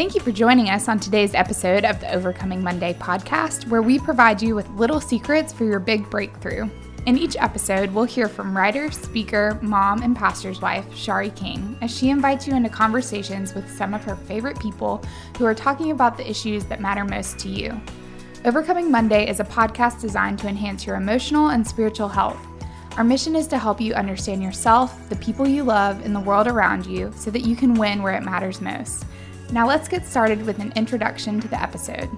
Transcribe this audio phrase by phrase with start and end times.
[0.00, 3.98] Thank you for joining us on today's episode of the Overcoming Monday podcast, where we
[3.98, 6.70] provide you with little secrets for your big breakthrough.
[7.04, 11.94] In each episode, we'll hear from writer, speaker, mom, and pastor's wife, Shari King, as
[11.94, 15.04] she invites you into conversations with some of her favorite people
[15.36, 17.78] who are talking about the issues that matter most to you.
[18.46, 22.40] Overcoming Monday is a podcast designed to enhance your emotional and spiritual health.
[22.96, 26.46] Our mission is to help you understand yourself, the people you love, and the world
[26.46, 29.04] around you so that you can win where it matters most.
[29.52, 32.08] Now, let's get started with an introduction to the episode.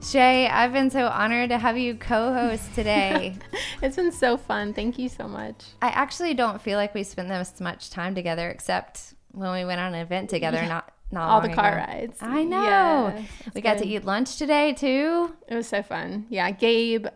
[0.00, 3.36] Shay, I've been so honored to have you co host today.
[3.82, 4.72] it's been so fun.
[4.72, 5.64] Thank you so much.
[5.82, 9.80] I actually don't feel like we spent this much time together except when we went
[9.80, 10.68] on an event together, yeah.
[10.68, 11.86] not not all the car ago.
[11.92, 12.18] rides.
[12.20, 12.62] I know.
[12.62, 13.22] Yeah,
[13.54, 15.34] we got to eat lunch today too.
[15.48, 16.26] It was so fun.
[16.30, 17.08] Yeah, Gabe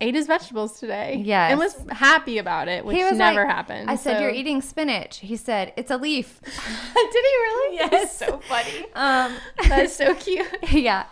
[0.00, 1.20] ate his vegetables today.
[1.24, 1.50] Yes.
[1.50, 3.90] And was happy about it, which he was never like, happened.
[3.90, 4.20] I said, so.
[4.22, 5.18] You're eating spinach.
[5.18, 6.40] He said, It's a leaf.
[6.42, 7.58] Did he really?
[7.78, 8.18] Yes.
[8.18, 8.86] so funny.
[8.94, 9.34] Um,
[9.68, 10.46] That's so cute.
[10.70, 11.06] yeah.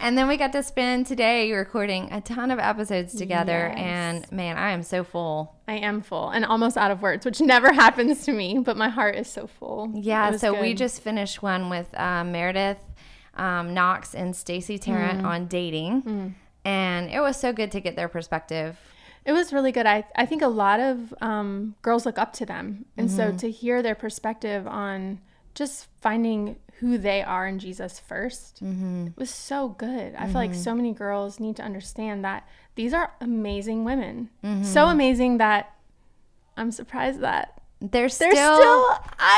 [0.00, 3.72] And then we got to spend today recording a ton of episodes together.
[3.74, 3.78] Yes.
[3.78, 5.54] And man, I am so full.
[5.68, 8.88] I am full and almost out of words, which never happens to me, but my
[8.88, 9.90] heart is so full.
[9.94, 10.36] Yeah.
[10.36, 10.62] So good.
[10.62, 12.78] we just finished one with uh, Meredith
[13.34, 15.26] um, Knox and Stacy Tarrant mm.
[15.26, 16.02] on dating.
[16.02, 18.76] Mm and it was so good to get their perspective.
[19.24, 19.86] It was really good.
[19.86, 22.86] I, I think a lot of um, girls look up to them.
[22.96, 23.16] And mm-hmm.
[23.16, 25.20] so to hear their perspective on
[25.54, 29.06] just finding who they are in Jesus 1st mm-hmm.
[29.16, 30.14] was so good.
[30.14, 30.24] I mm-hmm.
[30.26, 30.60] feel like mm-hmm.
[30.60, 34.30] so many girls need to understand that these are amazing women.
[34.42, 34.64] Mm-hmm.
[34.64, 35.74] So amazing that
[36.56, 38.86] I'm surprised that they're still, they're still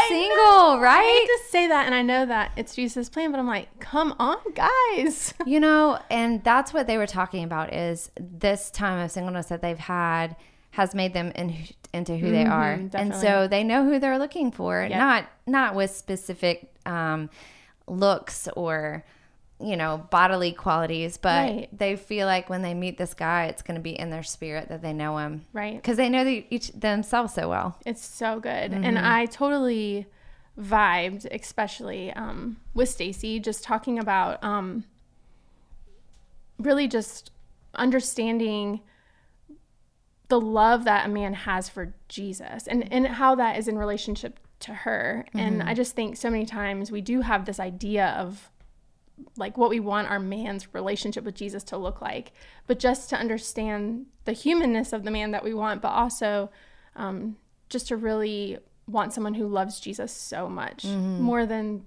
[0.09, 0.81] single, know.
[0.81, 0.98] right?
[0.98, 3.79] I hate to say that, and I know that it's Jesus' plan, but I'm like,
[3.79, 5.34] come on, guys.
[5.47, 9.61] You know, and that's what they were talking about is this time of singleness that
[9.61, 10.37] they've had
[10.71, 11.55] has made them in,
[11.93, 13.01] into who mm-hmm, they are, definitely.
[13.01, 14.83] and so they know who they're looking for.
[14.83, 14.99] Yep.
[14.99, 17.29] Not not with specific um,
[17.87, 19.05] looks or
[19.61, 21.69] you know, bodily qualities, but right.
[21.77, 24.69] they feel like when they meet this guy, it's going to be in their spirit
[24.69, 25.44] that they know him.
[25.53, 25.77] Right.
[25.77, 27.78] Because they know the, each themselves so well.
[27.87, 28.72] It's so good.
[28.72, 28.84] Mm-hmm.
[28.84, 30.06] And I totally
[30.59, 34.84] vibed, especially um, with Stacy, just talking about um,
[36.59, 37.31] really just
[37.75, 38.81] understanding
[40.28, 44.41] the love that a man has for Jesus and, and how that is in relationship
[44.60, 45.27] to her.
[45.28, 45.38] Mm-hmm.
[45.38, 48.50] And I just think so many times we do have this idea of
[49.37, 52.33] like what we want our man's relationship with Jesus to look like,
[52.67, 56.50] but just to understand the humanness of the man that we want, but also
[56.97, 57.37] um,
[57.69, 61.21] just to really want someone who loves Jesus so much mm-hmm.
[61.21, 61.84] more than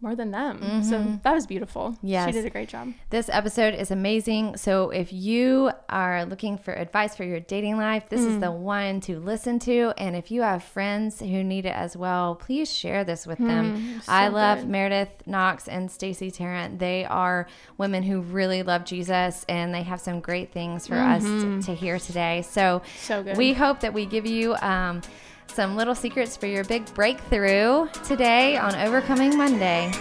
[0.00, 0.60] more than them.
[0.60, 0.82] Mm-hmm.
[0.82, 1.96] So that was beautiful.
[2.02, 2.26] Yes.
[2.26, 2.92] She did a great job.
[3.10, 4.56] This episode is amazing.
[4.56, 8.28] So if you are looking for advice for your dating life, this mm.
[8.28, 9.92] is the one to listen to.
[9.98, 13.98] And if you have friends who need it as well, please share this with them.
[13.98, 14.68] Mm, so I love good.
[14.68, 16.78] Meredith Knox and Stacy Tarrant.
[16.78, 21.12] They are women who really love Jesus and they have some great things for mm-hmm.
[21.12, 21.60] us to, mm-hmm.
[21.60, 22.42] to, hear today.
[22.42, 23.36] So, so good.
[23.36, 25.02] we hope that we give you um,
[25.50, 29.92] some little secrets for your big breakthrough today on Overcoming Monday.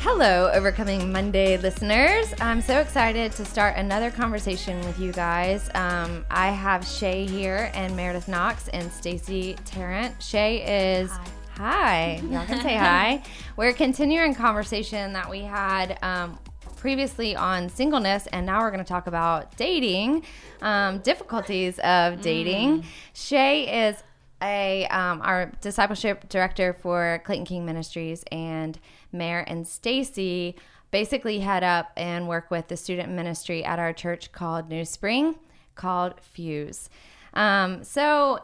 [0.00, 2.32] Hello, Overcoming Monday listeners.
[2.40, 5.68] I'm so excited to start another conversation with you guys.
[5.74, 10.22] Um, I have Shay here and Meredith Knox and Stacy Tarrant.
[10.22, 11.10] Shay is.
[11.10, 12.20] Hi Hi.
[12.30, 13.22] Y'all can say hi.
[13.56, 16.38] We're continuing conversation that we had um,
[16.76, 20.24] previously on singleness, and now we're going to talk about dating,
[20.60, 22.82] um, difficulties of dating.
[22.82, 22.84] Mm.
[23.14, 24.02] Shay is
[24.42, 28.78] a um, our discipleship director for Clayton King Ministries, and
[29.10, 30.56] Mayor and Stacy
[30.90, 35.36] basically head up and work with the student ministry at our church called New Spring,
[35.74, 36.90] called Fuse.
[37.32, 38.42] Um, so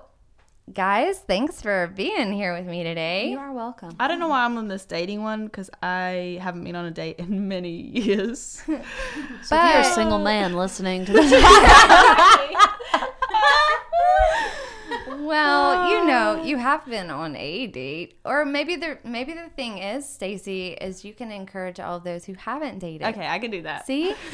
[0.72, 3.30] guys, thanks for being here with me today.
[3.30, 3.94] You are welcome.
[4.00, 6.90] I don't know why I'm on this dating one because I haven't been on a
[6.90, 8.38] date in many years.
[8.66, 8.80] so
[9.50, 11.32] but, if you're a single man listening to this.
[15.22, 16.44] well, you know, uh.
[16.44, 21.04] you have been on a date, or maybe the maybe the thing is, Stacy, is
[21.04, 23.06] you can encourage all of those who haven't dated.
[23.08, 23.86] Okay, I can do that.
[23.86, 24.14] See,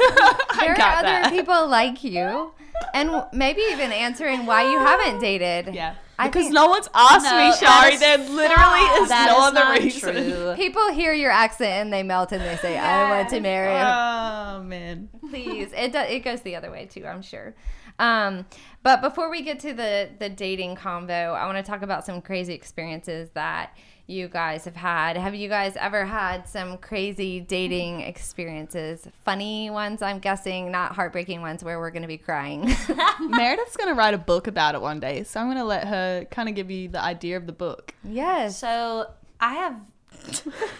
[0.58, 1.30] there are other that.
[1.30, 2.52] people like you,
[2.94, 5.74] and maybe even answering why you haven't dated.
[5.74, 5.94] Yeah.
[6.20, 7.96] Because think, no one's asked no, me, Shari.
[7.96, 10.32] There literally is that no is other reason.
[10.32, 10.54] True.
[10.56, 12.84] People hear your accent and they melt and they say, yes.
[12.84, 13.86] "I want to marry." Him.
[13.86, 15.72] Oh man, please.
[15.72, 17.06] It do, it goes the other way too.
[17.06, 17.54] I'm sure.
[17.98, 18.46] Um,
[18.82, 22.20] but before we get to the the dating convo, I want to talk about some
[22.22, 25.18] crazy experiences that you guys have had.
[25.18, 29.06] Have you guys ever had some crazy dating experiences?
[29.24, 32.74] Funny ones, I'm guessing, not heartbreaking ones where we're going to be crying.
[33.20, 36.48] Meredith's gonna write a book about it one day, so I'm gonna let her kind
[36.48, 37.92] of give you the idea of the book.
[38.02, 38.58] yes.
[38.58, 39.10] So
[39.40, 39.76] I have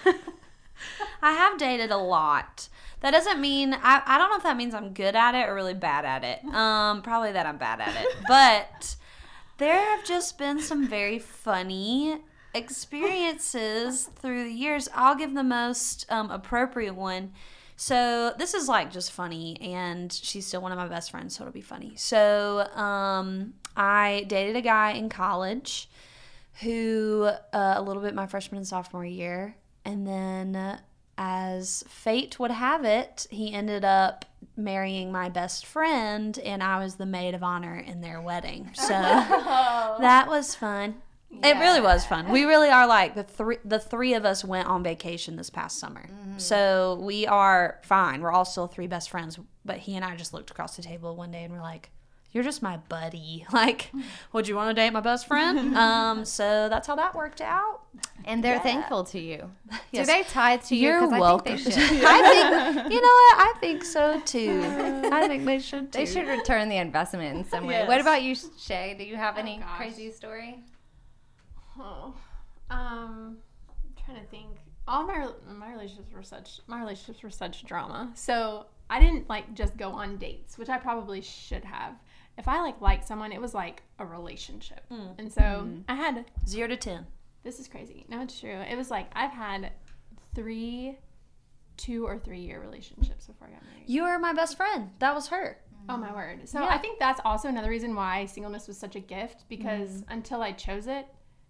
[1.23, 2.69] I have dated a lot.
[3.01, 5.55] That doesn't mean I, I don't know if that means I'm good at it or
[5.55, 6.41] really bad at it.
[6.59, 8.09] Um, probably that I'm bad at it.
[8.27, 8.97] But
[9.59, 12.19] there have just been some very funny
[12.55, 14.89] experiences through the years.
[14.95, 17.33] I'll give the most um, appropriate one.
[17.77, 21.45] So this is like just funny, and she's still one of my best friends, so
[21.45, 21.93] it'll be funny.
[21.95, 25.89] So um, I dated a guy in college
[26.63, 29.55] who uh, a little bit my freshman and sophomore year,
[29.85, 30.79] and then uh,
[31.19, 34.25] as fate would have it, he ended up
[34.57, 38.71] marrying my best friend, and I was the maid of honor in their wedding.
[38.75, 41.03] So that was fun.
[41.31, 42.31] It really was fun.
[42.31, 43.59] We really are like the three.
[43.65, 46.39] The three of us went on vacation this past summer, mm-hmm.
[46.39, 48.23] so we are fine.
[48.23, 49.39] We're all still three best friends.
[49.65, 51.91] But he and I just looked across the table one day and we're like,
[52.39, 53.45] "You're just my buddy.
[53.53, 53.91] Like,
[54.33, 57.81] would you want to date my best friend?" um, so that's how that worked out.
[58.25, 59.51] and they're thankful to you.
[59.91, 60.07] Yes.
[60.07, 60.89] Do they tithe to you?
[60.89, 61.57] You're 'Cause I welcome.
[61.57, 62.01] Think they.
[62.05, 62.19] I
[62.77, 63.35] think you know what?
[63.49, 64.61] I think so too.
[65.13, 65.99] I think they should too.
[65.99, 67.75] They should return the investment in some way.
[67.75, 67.89] Yes.
[67.89, 68.35] What about you,
[68.67, 68.95] Shay?
[68.99, 69.77] Do you have any gosh.
[69.79, 70.63] crazy story?
[71.79, 72.15] Oh,
[72.71, 73.39] um,
[73.69, 74.49] I'm trying to think.
[74.87, 75.29] All my
[75.65, 78.11] my relationships were such my relationships were such drama.
[78.15, 81.95] So I didn't like just go on dates, which I probably should have.
[82.39, 85.19] If I like liked someone, it was like a relationship, mm.
[85.19, 85.81] and so mm-hmm.
[85.89, 87.07] I had Zero to ten.
[87.43, 88.07] this is crazy.
[88.09, 88.61] No, it's true.
[88.71, 89.73] It was like I've had
[90.35, 90.99] three,
[91.77, 93.85] two or three year relationships before I got married.
[93.87, 94.91] You are my best friend.
[95.01, 95.59] That was her.
[95.89, 96.49] Oh my word.
[96.49, 96.69] So Yeah.
[96.69, 100.13] I think that's also another reason why singleness was such a gift because mm-hmm.
[100.13, 101.07] until I chose it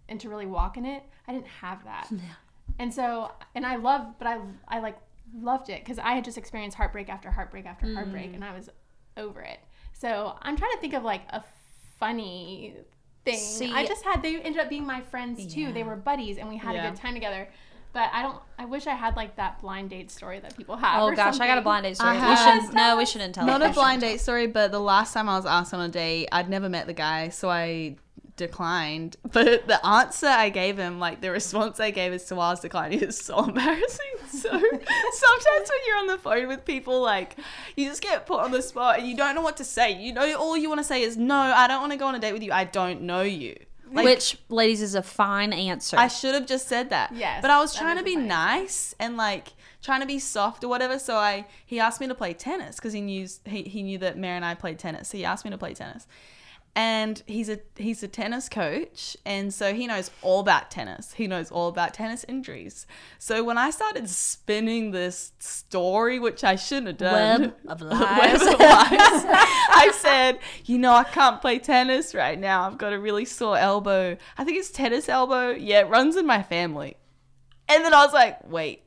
[0.07, 2.07] and to really walk in it, I didn't have that.
[2.11, 2.21] Yeah.
[2.77, 4.97] And so and I love but I I like
[5.35, 8.35] loved it cuz I had just experienced heartbreak after heartbreak after heartbreak mm.
[8.35, 8.69] and I was
[9.17, 9.59] over it.
[9.99, 11.43] So I'm trying to think of like a
[11.99, 12.73] funny
[13.25, 13.37] thing.
[13.37, 15.71] See- I just had they ended up being my friends too.
[15.73, 16.87] They were buddies and we had Yeah.
[16.87, 17.47] a good time together.
[17.91, 18.39] But I don't.
[18.59, 21.01] I wish I had like that blind date story that people have.
[21.01, 22.13] Oh or gosh, I got a blind date story.
[22.13, 23.47] We have- should no, we shouldn't tell.
[23.47, 23.71] Not it.
[23.71, 26.49] a blind date story, but the last time I was asked on a date, I'd
[26.49, 27.95] never met the guy, so I
[28.39, 29.17] declined.
[29.31, 32.51] But the answer I gave him, like the response I gave as to why I
[32.51, 34.05] was declining, is so embarrassing.
[34.31, 37.35] So sometimes when you're on the phone with people, like
[37.75, 39.91] you just get put on the spot and you don't know what to say.
[39.91, 42.15] You know, all you want to say is, "No, I don't want to go on
[42.15, 42.51] a date with you.
[42.51, 43.55] I don't know you."
[43.91, 45.97] Like, Which, ladies, is a fine answer.
[45.97, 47.11] I should have just said that.
[47.15, 48.27] Yes, But I was trying to be fine.
[48.27, 50.99] nice and like trying to be soft or whatever.
[50.99, 54.15] So I he asked me to play tennis because he knew he, he knew that
[54.15, 55.09] Mary and I played tennis.
[55.09, 56.05] So he asked me to play tennis.
[56.75, 61.13] And he's a he's a tennis coach, and so he knows all about tennis.
[61.13, 62.87] He knows all about tennis injuries.
[63.17, 68.35] So when I started spinning this story, which I shouldn't have done, Web of Web
[68.35, 68.59] of lies.
[68.61, 72.67] I said, you know, I can't play tennis right now.
[72.67, 74.15] I've got a really sore elbow.
[74.37, 75.49] I think it's tennis elbow.
[75.49, 76.95] Yeah, it runs in my family.
[77.67, 78.83] And then I was like, wait,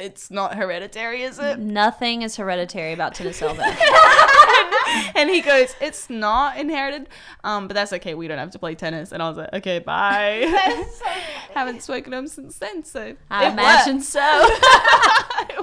[0.00, 1.58] it's not hereditary, is it?
[1.58, 3.62] Nothing is hereditary about tennis elbow.
[5.14, 7.08] and he goes, it's not inherited,
[7.42, 8.14] um, but that's okay.
[8.14, 9.12] We don't have to play tennis.
[9.12, 10.44] And I was like, okay, bye.
[11.54, 14.06] Haven't spoken to him since then, so I it imagine worked.
[14.06, 14.50] so.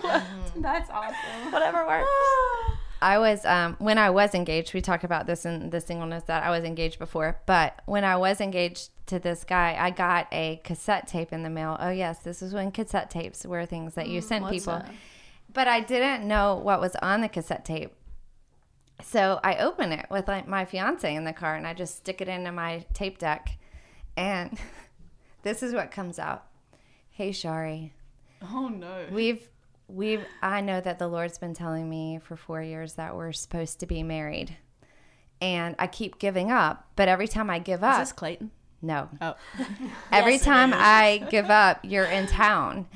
[0.04, 0.62] Worked.
[0.62, 1.52] That's awesome.
[1.52, 2.10] Whatever works.
[3.02, 4.74] I was um, when I was engaged.
[4.74, 7.40] We talked about this in the singleness that I was engaged before.
[7.48, 11.50] But when I was engaged to this guy, I got a cassette tape in the
[11.50, 11.78] mail.
[11.80, 14.84] Oh yes, this is when cassette tapes were things that you sent people.
[15.52, 17.92] But I didn't know what was on the cassette tape.
[19.04, 22.22] So I open it with like my fiance in the car, and I just stick
[22.22, 23.58] it into my tape deck,
[24.16, 24.58] and
[25.44, 26.46] this is what comes out.
[27.10, 27.94] Hey Shari,
[28.42, 29.06] Oh no.
[29.12, 29.48] We've
[29.88, 33.80] we've I know that the Lord's been telling me for 4 years that we're supposed
[33.82, 34.58] to be married.
[35.42, 38.52] And I keep giving up, but every time I give Is up, this Clayton?
[38.82, 39.10] no.
[39.22, 39.36] Oh.
[40.12, 42.88] Every time I give up, you're in town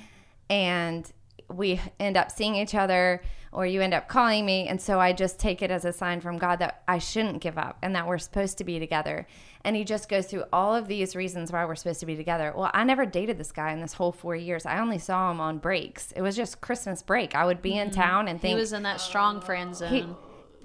[0.50, 1.12] and
[1.50, 3.21] we end up seeing each other
[3.55, 6.19] or you end up calling me and so I just take it as a sign
[6.19, 9.25] from God that I shouldn't give up and that we're supposed to be together.
[9.63, 12.53] And he just goes through all of these reasons why we're supposed to be together.
[12.55, 14.65] Well, I never dated this guy in this whole 4 years.
[14.65, 16.12] I only saw him on breaks.
[16.12, 17.33] It was just Christmas break.
[17.33, 18.00] I would be in mm-hmm.
[18.00, 19.93] town and think He was in that strong friend zone.
[19.93, 20.07] he,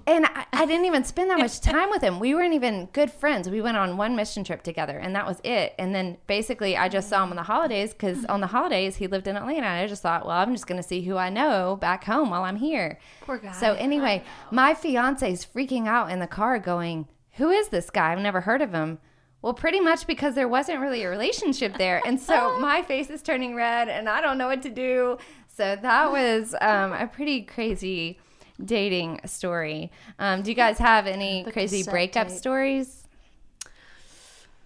[0.07, 2.19] and I, I didn't even spend that much time with him.
[2.19, 3.49] We weren't even good friends.
[3.49, 5.73] We went on one mission trip together, and that was it.
[5.77, 9.07] And then basically, I just saw him on the holidays because on the holidays he
[9.07, 9.67] lived in Atlanta.
[9.67, 12.29] And I just thought, well, I'm just going to see who I know back home
[12.29, 12.99] while I'm here.
[13.21, 13.51] Poor guy.
[13.53, 18.11] So anyway, my fiance's freaking out in the car, going, "Who is this guy?
[18.11, 18.99] I've never heard of him.
[19.41, 22.01] Well, pretty much because there wasn't really a relationship there.
[22.05, 25.17] And so my face is turning red and I don't know what to do.
[25.47, 28.19] So that was um, a pretty crazy
[28.65, 29.91] dating story.
[30.19, 32.37] Um, do you guys have any crazy cassette breakup tape.
[32.37, 33.03] stories?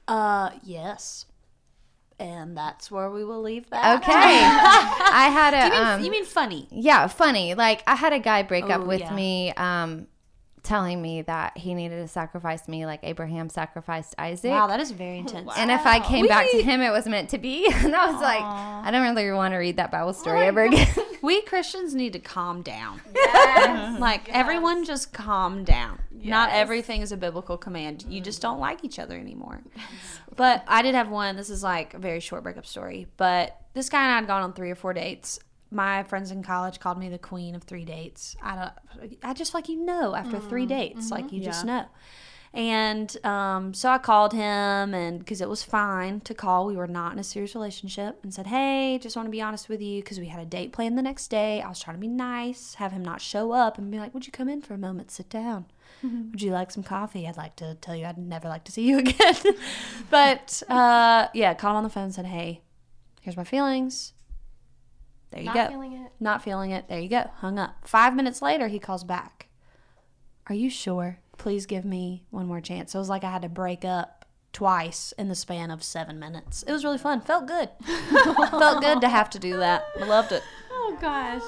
[0.08, 1.26] Uh, yes.
[2.18, 3.98] And that's where we will leave that.
[3.98, 4.12] Okay.
[4.14, 5.66] I had a.
[5.66, 6.68] You mean, um, you mean funny?
[6.72, 7.56] Yeah, funny.
[7.56, 9.14] Like I had a guy break up Oh, with yeah.
[9.14, 10.08] me, um,
[10.66, 14.52] telling me that he needed to sacrifice me like Abraham sacrificed Isaac.
[14.52, 15.52] Wow, that is very oh, intense.
[15.58, 17.70] and if I came back to him, it was meant to be.
[17.86, 20.64] And I was like, I don't really want to read that Bible oh story ever
[20.64, 20.88] again.
[21.22, 23.02] We Christians need to calm down.
[24.00, 26.00] like everyone just calm down.
[26.12, 28.06] Not everything is a biblical command.
[28.08, 29.62] You just don't like each other anymore.
[30.36, 31.36] But I did have one.
[31.36, 33.08] This is like a very short breakup story.
[33.18, 35.40] But this guy and I had gone on three or four dates.
[35.76, 38.36] My friends in college called me the queen of three dates.
[38.42, 39.18] I don't.
[39.22, 41.86] I just like you know after three dates, like you just know.
[42.54, 46.88] And um, so I called him, and because it was fine to call, we were
[46.88, 50.02] not in a serious relationship, and said, "Hey, just want to be honest with you
[50.02, 51.62] because we had a date planned the next day.
[51.62, 54.26] I was trying to be nice, have him not show up, and be like, "Would
[54.26, 55.66] you come in for a moment, sit down?
[56.32, 57.28] Would you like some coffee?
[57.28, 59.36] I'd like to tell you I'd never like to see you again."
[60.10, 62.62] but uh, yeah, called him on the phone, and said, "Hey,
[63.20, 64.14] here's my feelings.
[65.36, 65.68] There you Not go.
[65.70, 66.12] feeling it.
[66.20, 66.88] Not feeling it.
[66.88, 67.30] There you go.
[67.36, 67.76] Hung up.
[67.88, 69.50] Five minutes later, he calls back.
[70.48, 71.20] Are you sure?
[71.38, 72.92] Please give me one more chance.
[72.94, 76.18] So it was like I had to break up twice in the span of seven
[76.18, 76.64] minutes.
[76.64, 77.20] It was really fun.
[77.22, 77.70] Felt good.
[77.86, 79.84] Felt good to have to do that.
[80.02, 80.42] I loved it.
[80.72, 81.42] Oh gosh.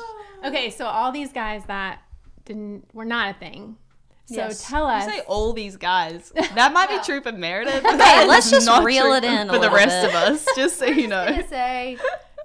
[0.44, 2.02] Okay, so all these guys that
[2.46, 3.78] didn't were not a thing.
[4.26, 4.68] So Yes.
[4.68, 5.06] tell You us.
[5.06, 6.34] say all these guys.
[6.56, 7.86] That might be true for Meredith.
[7.86, 10.10] Okay, let's just not reel it in a for the rest bit.
[10.10, 10.46] of us.
[10.58, 11.26] Just so you know.
[11.48, 11.98] say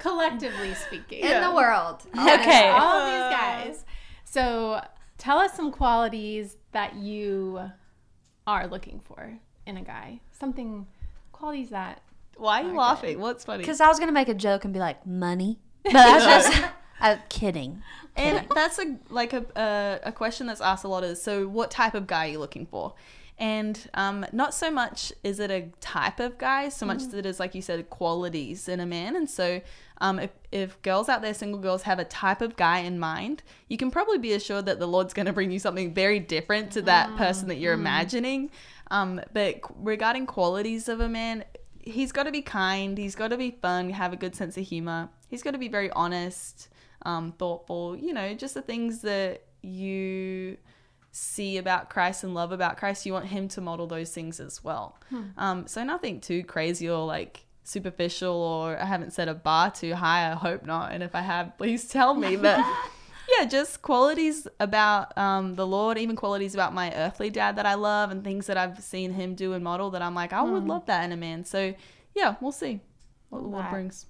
[0.03, 1.21] collectively speaking.
[1.21, 2.03] in the world.
[2.19, 2.69] Okay.
[2.69, 3.85] all of these guys.
[4.25, 4.81] So
[5.19, 7.61] tell us some qualities that you
[8.47, 10.21] are looking for in a guy.
[10.33, 10.87] Something
[11.33, 12.03] qualities that
[12.37, 13.21] Why are you laughing?
[13.21, 13.63] What's funny?
[13.63, 15.59] Because I was going to make a joke and be like, money.
[15.85, 16.65] But that's just
[17.01, 17.83] uh, kidding.
[18.17, 21.71] And that's a like a, a a question that's asked a lot is so what
[21.71, 22.95] type of guy are you looking for?
[23.43, 27.27] And um, not so much is it a type of guy, so much as it
[27.27, 29.17] is like you said, qualities in a man.
[29.17, 29.61] And so
[30.01, 33.43] um, if if girls out there, single girls, have a type of guy in mind,
[33.67, 36.71] you can probably be assured that the Lord's going to bring you something very different
[36.75, 38.49] to that person that you're imagining.
[38.93, 41.43] Um, but regarding qualities of a man,
[41.81, 42.97] he's got to be kind.
[42.97, 43.91] He's got to be fun.
[43.91, 45.09] Have a good sense of humor.
[45.27, 46.69] He's got to be very honest,
[47.05, 47.97] um, thoughtful.
[47.97, 50.59] You know, just the things that you
[51.13, 53.07] see about Christ and love about Christ.
[53.07, 54.99] You want him to model those things as well.
[55.37, 58.35] Um, so nothing too crazy or like superficial.
[58.35, 60.31] Or I haven't set a bar too high.
[60.31, 60.93] I hope not.
[60.93, 62.37] And if I have, please tell me.
[62.37, 62.65] But.
[63.39, 67.75] Yeah, just qualities about um, the Lord, even qualities about my earthly dad that I
[67.75, 70.65] love, and things that I've seen him do and model that I'm like, I would
[70.65, 71.45] love that in a man.
[71.45, 71.73] So,
[72.15, 72.81] yeah, we'll see
[73.31, 74.07] what the Lord brings.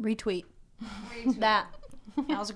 [0.00, 0.44] Retweet.
[1.38, 1.66] that.
[2.28, 2.54] That was a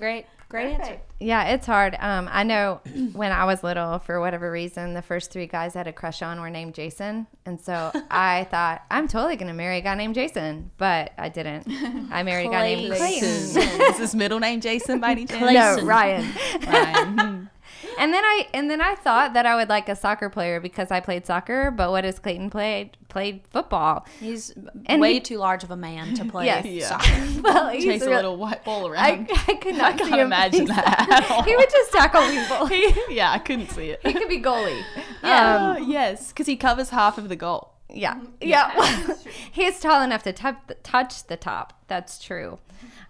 [0.54, 1.00] great, great answer.
[1.20, 1.96] Yeah, it's hard.
[1.99, 2.80] Um, I know
[3.12, 6.23] when I was little, for whatever reason, the first three guys I had a crush
[6.23, 10.14] on were named Jason, and so I thought I'm totally gonna marry a guy named
[10.14, 11.66] Jason, but I didn't.
[12.12, 13.28] I married a guy named Clayton.
[13.90, 15.52] Is his middle name Jason by any chance?
[15.52, 16.32] No, Ryan.
[16.66, 17.50] Ryan.
[17.99, 20.90] And then I and then I thought that I would like a soccer player because
[20.90, 21.70] I played soccer.
[21.70, 22.96] But what has Clayton played?
[23.14, 24.04] Played football.
[24.18, 24.52] He's
[24.87, 26.66] And way he- too large of a man to play Yes.
[26.66, 26.88] Yeah.
[26.88, 27.42] soccer.
[27.44, 29.30] Well, he's Chase a real- little white ball around.
[29.47, 31.42] I could not I see can't him imagine that at all.
[31.44, 32.66] He would just tackle people.
[32.66, 34.00] He- yeah, I couldn't see it.
[34.04, 34.83] He could be goalie.
[35.23, 37.71] Oh, yes, because he covers half of the goal.
[37.88, 38.21] Yeah.
[38.40, 39.14] Yeah.
[39.52, 41.73] He's tall enough to tou- touch the top.
[41.87, 42.59] That's true.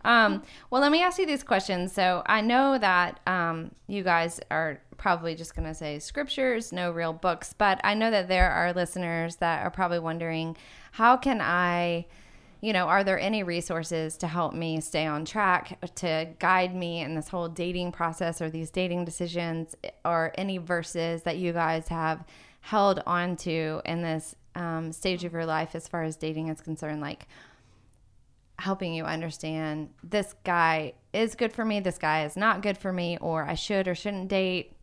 [0.04, 1.92] Um, well, let me ask you these questions.
[1.92, 6.90] So I know that um, you guys are probably just going to say scriptures, no
[6.90, 10.56] real books, but I know that there are listeners that are probably wondering
[10.92, 12.06] how can I.
[12.60, 17.02] You know, are there any resources to help me stay on track, to guide me
[17.02, 21.88] in this whole dating process or these dating decisions, or any verses that you guys
[21.88, 22.24] have
[22.62, 26.62] held on to in this um, stage of your life as far as dating is
[26.62, 27.02] concerned?
[27.02, 27.26] Like,
[28.58, 32.92] helping you understand this guy is good for me, this guy is not good for
[32.92, 34.73] me, or I should or shouldn't date.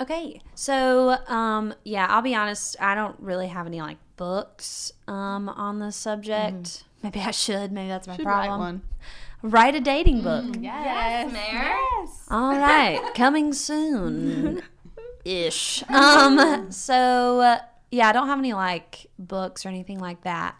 [0.00, 2.76] Okay, so um, yeah, I'll be honest.
[2.80, 6.84] I don't really have any like books um, on this subject.
[7.02, 7.72] Maybe I should.
[7.72, 8.50] Maybe that's my Should problem.
[8.50, 8.82] write one.
[9.42, 10.56] Write a dating book.
[10.60, 11.76] Yes, Mayor.
[12.30, 14.62] All right, coming soon,
[15.24, 15.82] ish.
[15.88, 17.58] Um, so uh,
[17.90, 20.56] yeah, I don't have any like books or anything like that.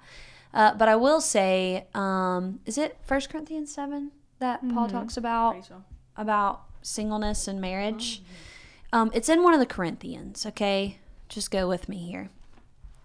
[0.54, 5.52] Uh, but I will say, um, is it First Corinthians seven that Paul talks about
[5.52, 5.74] Pretty
[6.16, 8.22] about singleness and marriage?
[8.92, 10.46] Um, it's in one of the Corinthians.
[10.46, 12.30] Okay, just go with me here.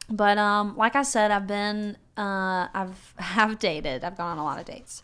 [0.10, 4.04] But um, like I said, I've been uh, I've have dated.
[4.04, 5.02] I've gone on a lot of dates.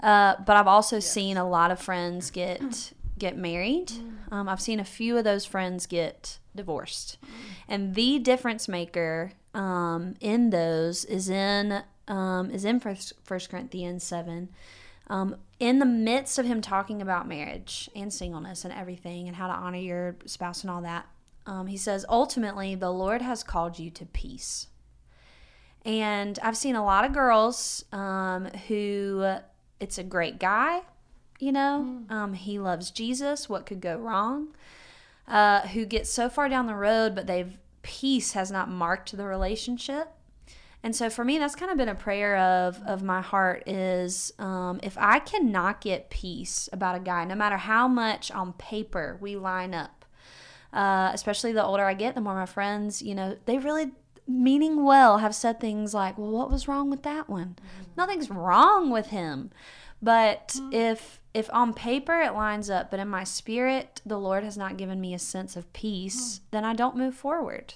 [0.00, 3.92] Uh, but I've also seen a lot of friends get get married.
[4.30, 7.18] Um, I've seen a few of those friends get divorced,
[7.68, 14.04] and the difference maker um, in those is in um, is in First, First Corinthians
[14.04, 14.50] seven.
[15.10, 19.48] Um, in the midst of him talking about marriage and singleness and everything and how
[19.48, 21.06] to honor your spouse and all that,
[21.46, 24.66] um, he says, ultimately, the Lord has called you to peace.
[25.84, 29.36] And I've seen a lot of girls um, who
[29.80, 30.82] it's a great guy,
[31.38, 33.48] you know, um, he loves Jesus.
[33.48, 34.48] What could go wrong?
[35.26, 39.24] Uh, who get so far down the road, but they've peace has not marked the
[39.24, 40.12] relationship.
[40.82, 44.32] And so for me, that's kind of been a prayer of of my heart is
[44.38, 49.18] um, if I cannot get peace about a guy, no matter how much on paper
[49.20, 50.04] we line up,
[50.72, 53.92] uh, especially the older I get, the more my friends, you know, they really
[54.26, 57.56] meaning well have said things like, "Well, what was wrong with that one?"
[57.96, 59.50] Nothing's wrong with him,
[60.00, 64.56] but if if on paper it lines up, but in my spirit the Lord has
[64.56, 67.74] not given me a sense of peace, then I don't move forward.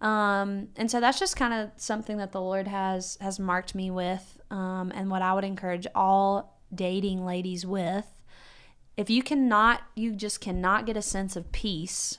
[0.00, 3.90] Um, and so that's just kind of something that the Lord has has marked me
[3.90, 8.06] with, um, and what I would encourage all dating ladies with.
[8.96, 12.18] If you cannot, you just cannot get a sense of peace,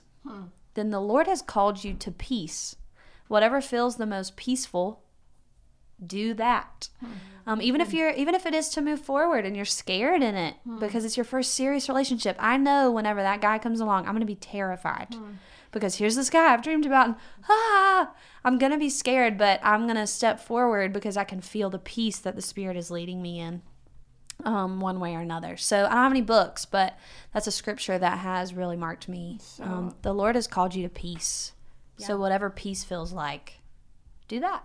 [0.75, 2.75] then the Lord has called you to peace.
[3.27, 5.03] Whatever feels the most peaceful,
[6.05, 6.89] do that.
[7.47, 10.35] Um, even if you're, even if it is to move forward and you're scared in
[10.35, 12.35] it because it's your first serious relationship.
[12.39, 15.15] I know whenever that guy comes along, I'm going to be terrified
[15.71, 17.07] because here's this guy I've dreamed about.
[17.07, 17.15] And,
[17.49, 18.11] ah,
[18.43, 21.69] I'm going to be scared, but I'm going to step forward because I can feel
[21.69, 23.61] the peace that the Spirit is leading me in.
[24.43, 25.55] Um, one way or another.
[25.55, 26.97] So I don't have any books, but
[27.31, 29.37] that's a scripture that has really marked me.
[29.61, 31.51] um, the Lord has called you to peace.
[31.97, 33.59] So whatever peace feels like,
[34.27, 34.63] do that.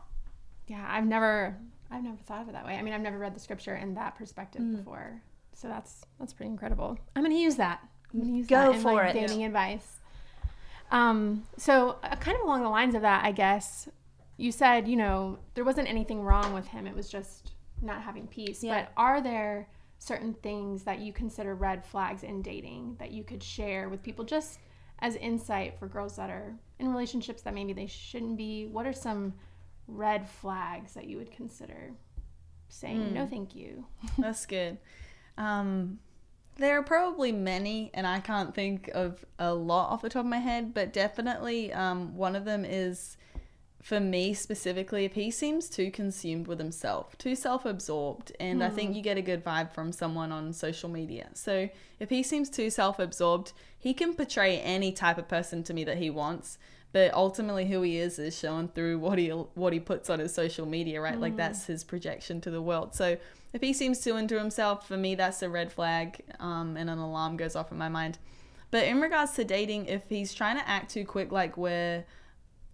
[0.67, 1.59] Yeah, I've never
[1.91, 2.77] I've never thought of it that way.
[2.77, 4.79] I mean, I've never read the scripture in that perspective Mm.
[4.79, 5.21] before.
[5.53, 6.99] So that's that's pretty incredible.
[7.15, 7.87] I'm going to use that.
[8.15, 9.13] I'm to use Go that in for my it.
[9.13, 9.97] dating advice.
[10.91, 13.89] Um, so uh, kind of along the lines of that, I guess
[14.37, 16.87] you said, you know, there wasn't anything wrong with him.
[16.87, 18.63] It was just not having peace.
[18.63, 18.83] Yeah.
[18.83, 19.69] But are there
[19.99, 24.25] certain things that you consider red flags in dating that you could share with people
[24.25, 24.59] just
[25.01, 28.67] as insight for girls that are in relationships that maybe they shouldn't be?
[28.67, 29.35] What are some
[29.89, 31.93] red flags that you would consider
[32.69, 33.87] saying no thank you?
[34.19, 34.79] That's good.
[35.39, 35.99] Um,
[36.57, 40.31] there are probably many, and I can't think of a lot off the top of
[40.31, 43.17] my head, but definitely um, one of them is
[43.87, 48.69] for me specifically, if he seems too consumed with himself, too self absorbed, and I
[48.69, 51.29] think you get a good vibe from someone on social media.
[51.35, 51.69] So
[52.01, 55.85] if he seems too self absorbed, he can portray any type of person to me
[55.85, 56.59] that he wants.
[56.91, 60.35] But ultimately, who he is is shown through what he what he puts on his
[60.35, 61.21] social media, right?
[61.21, 62.93] Like that's his projection to the world.
[62.93, 63.19] So
[63.57, 66.99] if he seems too into himself, for me, that's a red flag, um, and an
[66.99, 68.19] alarm goes off in my mind.
[68.71, 72.05] But in regards to dating, if he's trying to act too quick, like we're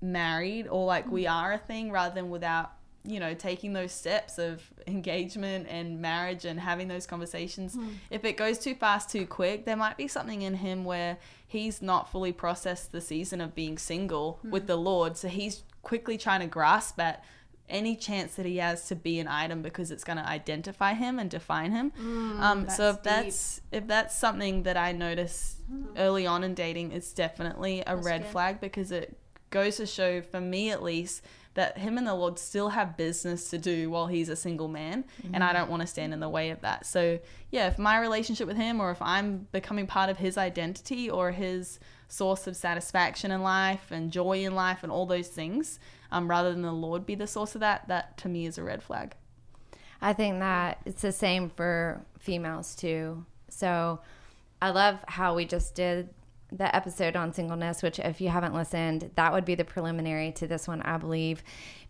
[0.00, 1.32] married or like we mm.
[1.32, 2.72] are a thing, rather than without,
[3.04, 7.92] you know, taking those steps of engagement and marriage and having those conversations, mm.
[8.10, 11.16] if it goes too fast, too quick, there might be something in him where
[11.46, 14.66] he's not fully processed the season of being single with mm.
[14.66, 15.16] the Lord.
[15.16, 17.22] So he's quickly trying to grasp at
[17.68, 21.18] any chance that he has to be an item because it's going to identify him
[21.18, 21.92] and define him.
[22.40, 25.56] um, so if that's if that's something that I notice
[25.96, 29.16] early on in dating, it's definitely a red flag because it
[29.50, 31.22] goes to show, for me at least,
[31.54, 35.04] that him and the Lord still have business to do while he's a single man,
[35.32, 36.86] and I don't want to stand in the way of that.
[36.86, 37.18] So
[37.50, 41.30] yeah, if my relationship with him, or if I'm becoming part of his identity or
[41.32, 41.78] his
[42.12, 46.52] source of satisfaction in life and joy in life and all those things, um, rather
[46.52, 49.14] than the Lord be the source of that, that to me is a red flag.
[50.02, 53.24] I think that it's the same for females too.
[53.48, 54.00] So
[54.60, 56.10] I love how we just did
[56.50, 60.46] the episode on singleness, which, if you haven't listened, that would be the preliminary to
[60.46, 61.42] this one, I believe.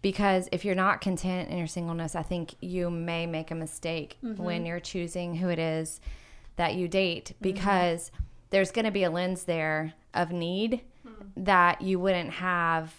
[0.03, 4.19] Because if you're not content in your singleness, I think you may make a mistake
[4.37, 6.01] when you're choosing who it is
[6.55, 8.13] that you date because
[8.51, 10.83] there's going to be a lens there of need
[11.37, 12.95] that you wouldn't have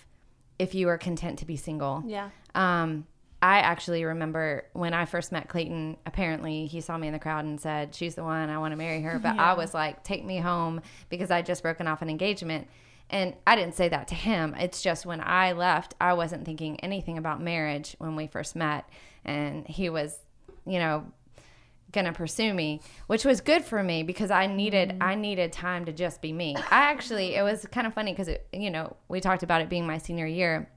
[0.59, 2.03] if you were content to be single.
[2.05, 2.29] Yeah.
[2.55, 3.05] Um,
[3.41, 7.43] I actually remember when I first met Clayton, apparently he saw me in the crowd
[7.43, 9.19] and said, She's the one, I want to marry her.
[9.19, 12.67] But I was like, Take me home because I'd just broken off an engagement.
[13.09, 14.55] And I didn't say that to him.
[14.57, 18.89] It's just when I left, I wasn't thinking anything about marriage when we first met.
[19.25, 20.17] And he was,
[20.65, 21.05] you know,
[21.93, 25.93] gonna pursue me which was good for me because i needed i needed time to
[25.93, 29.43] just be me i actually it was kind of funny because you know we talked
[29.43, 30.69] about it being my senior year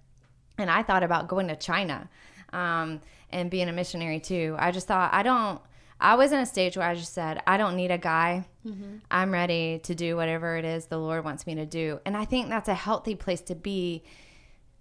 [0.59, 2.09] and I thought about going to China
[2.53, 3.01] um,
[3.31, 4.57] and being a missionary too.
[4.59, 5.61] I just thought I don't.
[5.99, 8.47] I was in a stage where I just said I don't need a guy.
[8.67, 8.97] Mm-hmm.
[9.11, 12.25] I'm ready to do whatever it is the Lord wants me to do, and I
[12.25, 14.03] think that's a healthy place to be.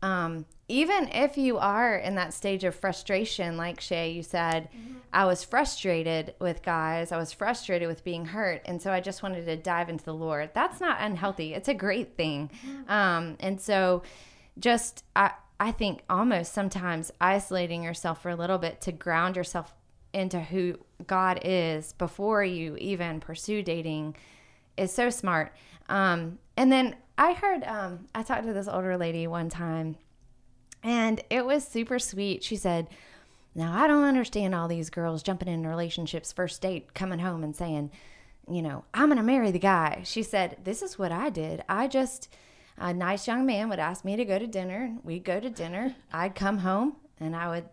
[0.01, 4.95] Um, even if you are in that stage of frustration, like Shay, you said, mm-hmm.
[5.13, 7.11] I was frustrated with guys.
[7.11, 8.61] I was frustrated with being hurt.
[8.65, 10.49] And so I just wanted to dive into the Lord.
[10.53, 11.53] That's not unhealthy.
[11.53, 12.49] It's a great thing.
[12.67, 12.91] Mm-hmm.
[12.91, 14.01] Um, and so
[14.57, 19.73] just, I, I think almost sometimes isolating yourself for a little bit to ground yourself
[20.13, 24.15] into who God is before you even pursue dating
[24.77, 25.53] is so smart.
[25.89, 29.97] Um, and then I heard, um, I talked to this older lady one time
[30.85, 32.43] and it was super sweet.
[32.43, 32.87] She said,
[33.55, 37.55] Now, I don't understand all these girls jumping in relationships, first date, coming home and
[37.55, 37.89] saying,
[38.47, 40.03] you know, I'm going to marry the guy.
[40.05, 41.63] She said, This is what I did.
[41.67, 42.29] I just,
[42.77, 44.83] a nice young man would ask me to go to dinner.
[44.83, 45.95] and We'd go to dinner.
[46.13, 47.65] I'd come home and I would,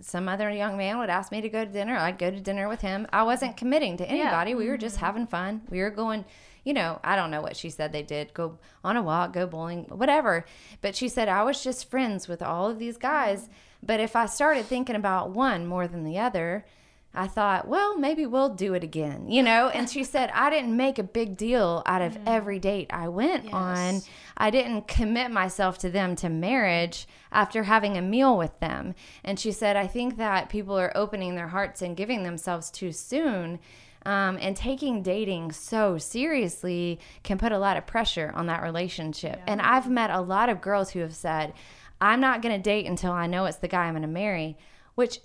[0.00, 1.96] some other young man would ask me to go to dinner.
[1.96, 3.06] I'd go to dinner with him.
[3.12, 4.50] I wasn't committing to anybody.
[4.50, 4.56] Yeah.
[4.56, 5.62] We were just having fun.
[5.70, 6.24] We were going,
[6.64, 9.46] you know, I don't know what she said they did go on a walk, go
[9.46, 10.44] bowling, whatever.
[10.80, 13.48] But she said, I was just friends with all of these guys.
[13.82, 16.64] But if I started thinking about one more than the other,
[17.14, 19.68] I thought, well, maybe we'll do it again, you know?
[19.68, 22.22] And she said, I didn't make a big deal out of mm.
[22.26, 23.52] every date I went yes.
[23.52, 24.02] on.
[24.36, 28.94] I didn't commit myself to them to marriage after having a meal with them.
[29.24, 32.92] And she said, I think that people are opening their hearts and giving themselves too
[32.92, 33.58] soon.
[34.04, 39.36] Um, and taking dating so seriously can put a lot of pressure on that relationship.
[39.36, 39.44] Yeah.
[39.46, 41.52] And I've met a lot of girls who have said,
[42.00, 44.58] I'm not going to date until I know it's the guy I'm going to marry,
[44.96, 45.20] which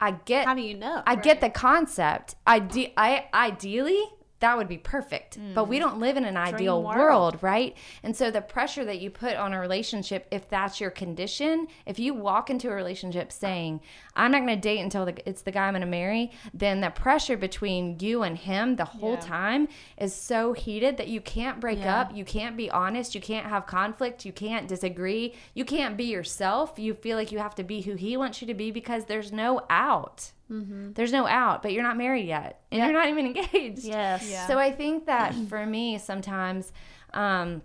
[0.00, 0.46] I get.
[0.46, 1.00] How do you know?
[1.06, 1.22] I right.
[1.22, 2.34] get the concept.
[2.44, 4.02] Ide- I ideally
[4.42, 5.38] that would be perfect.
[5.38, 5.54] Mm.
[5.54, 5.80] But we mm.
[5.80, 6.98] don't live in an Dream ideal world.
[6.98, 7.38] world.
[7.42, 7.76] right?
[8.02, 12.00] And so the pressure that you put on a relationship, if that's your condition, if
[12.00, 13.80] you walk into a relationship saying,
[14.14, 16.80] I'm not going to date until the, it's the guy I'm going to marry, then
[16.80, 19.20] the pressure between you and him the whole yeah.
[19.20, 22.00] time is so heated that you can't break yeah.
[22.00, 22.16] up.
[22.16, 23.14] You can't be honest.
[23.14, 24.24] You can't have conflict.
[24.24, 25.34] You can't disagree.
[25.54, 26.78] You can't be yourself.
[26.78, 29.32] You feel like you have to be who he wants you to be because there's
[29.32, 30.32] no out.
[30.50, 30.92] Mm-hmm.
[30.92, 32.90] There's no out, but you're not married yet, and yep.
[32.90, 33.84] you're not even engaged.
[33.84, 34.28] Yes.
[34.28, 34.46] Yeah.
[34.46, 36.72] So I think that for me, sometimes
[37.14, 37.62] um,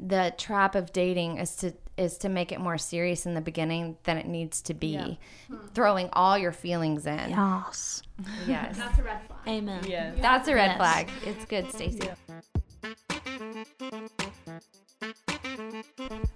[0.00, 3.96] the trap of dating is to is to make it more serious in the beginning
[4.04, 5.14] than it needs to be, yeah.
[5.48, 5.66] hmm.
[5.74, 7.30] throwing all your feelings in.
[7.30, 8.02] Yes.
[8.46, 8.76] Yes.
[8.76, 9.38] That's a red flag.
[9.46, 9.84] Amen.
[9.86, 10.12] Yeah.
[10.20, 10.76] That's a red yes.
[10.76, 11.10] flag.
[11.24, 12.00] It's good, Stacy.
[12.02, 12.14] Yeah.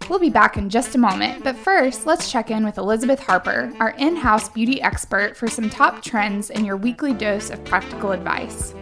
[0.09, 3.73] We'll be back in just a moment, but first, let's check in with Elizabeth Harper,
[3.79, 8.13] our in house beauty expert, for some top trends and your weekly dose of practical
[8.13, 8.75] advice.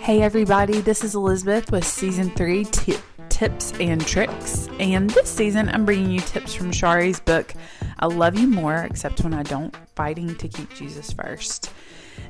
[0.00, 2.96] Hey, everybody, this is Elizabeth with season three t-
[3.40, 4.68] tips and tricks.
[4.78, 7.54] And this season, I'm bringing you tips from Shari's book,
[7.98, 11.72] I Love You More, except when I don't, fighting to keep Jesus first.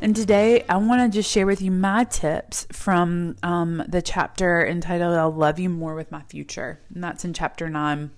[0.01, 4.65] And today I want to just share with you my tips from um, the chapter
[4.65, 6.79] entitled I'll Love You More with My Future.
[6.95, 8.13] And that's in chapter 9.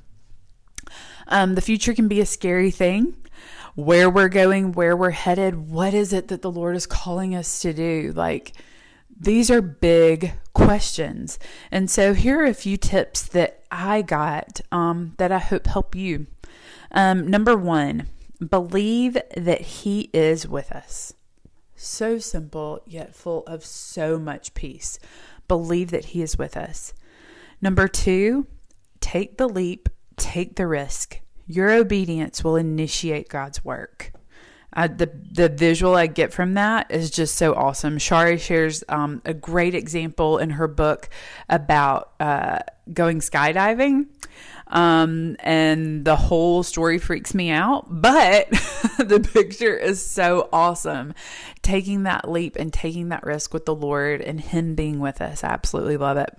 [1.29, 3.17] Um, the future can be a scary thing.
[3.75, 7.61] Where we're going, where we're headed, what is it that the Lord is calling us
[7.61, 8.13] to do?
[8.15, 8.53] Like,
[9.23, 11.39] these are big questions.
[11.71, 15.95] And so, here are a few tips that I got um, that I hope help
[15.95, 16.27] you.
[16.91, 18.09] Um, number one,
[18.47, 21.15] believe that He is with us.
[21.77, 24.99] So simple, yet full of so much peace.
[25.47, 26.93] Believe that He is with us.
[27.61, 28.49] Number two,
[29.01, 31.21] take the leap, take the risk.
[31.47, 34.13] Your obedience will initiate God's work.
[34.75, 37.99] Uh, the the visual I get from that is just so awesome.
[37.99, 41.11] Shari shares um, a great example in her book
[41.49, 42.61] about uh,
[42.93, 44.07] going skydiving.
[44.69, 48.49] Um, and the whole story freaks me out, but
[48.99, 51.13] the picture is so awesome.
[51.61, 55.45] Taking that leap and taking that risk with the Lord and Him being with us.
[55.45, 56.31] I absolutely love it.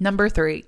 [0.00, 0.64] Number three,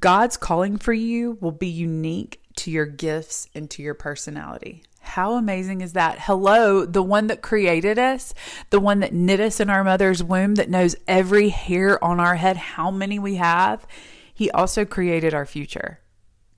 [0.00, 4.82] God's calling for you will be unique to your gifts and to your personality.
[5.10, 6.20] How amazing is that?
[6.20, 8.32] Hello, the one that created us,
[8.70, 12.36] the one that knit us in our mother's womb, that knows every hair on our
[12.36, 13.84] head, how many we have.
[14.32, 15.98] He also created our future.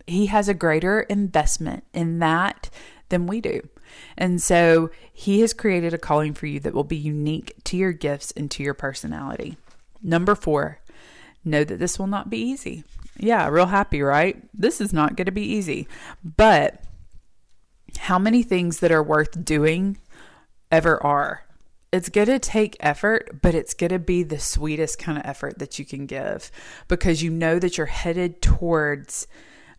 [0.07, 2.69] He has a greater investment in that
[3.09, 3.67] than we do.
[4.19, 7.93] And so he has created a calling for you that will be unique to your
[7.93, 9.57] gifts and to your personality.
[10.03, 10.79] Number four,
[11.43, 12.85] know that this will not be easy.
[13.17, 14.43] Yeah, real happy, right?
[14.53, 15.88] This is not going to be easy.
[16.23, 16.83] But
[17.98, 19.98] how many things that are worth doing
[20.70, 21.44] ever are?
[21.92, 25.59] it's going to take effort, but it's going to be the sweetest kind of effort
[25.59, 26.50] that you can give
[26.88, 29.26] because you know that you're headed towards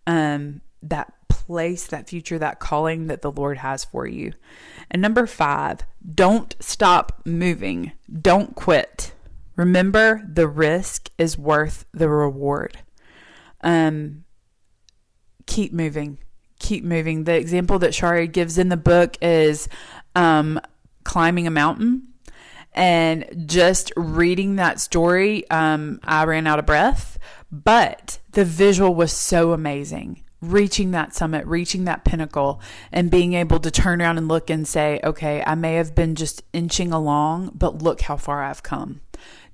[0.06, 4.34] um, that place, that future, that calling that the Lord has for you.
[4.91, 5.80] And number five,
[6.13, 7.93] don't stop moving.
[8.21, 9.13] Don't quit.
[9.56, 12.78] Remember, the risk is worth the reward.
[13.62, 14.23] Um,
[15.47, 16.19] keep moving.
[16.63, 17.26] Keep moving.
[17.26, 19.67] The example that Shari gives in the book is
[20.15, 20.62] um,
[21.04, 22.08] climbing a mountain.
[22.71, 27.19] And just reading that story, um, I ran out of breath.
[27.52, 30.23] But the visual was so amazing.
[30.41, 32.62] Reaching that summit, reaching that pinnacle,
[32.93, 36.15] and being able to turn around and look and say, okay, I may have been
[36.15, 39.02] just inching along, but look how far I've come.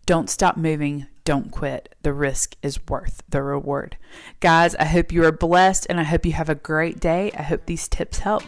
[0.06, 1.08] Don't stop moving.
[1.30, 1.94] Don't quit.
[2.02, 3.98] The risk is worth the reward.
[4.40, 7.32] Guys, I hope you are blessed and I hope you have a great day.
[7.38, 8.42] I hope these tips help.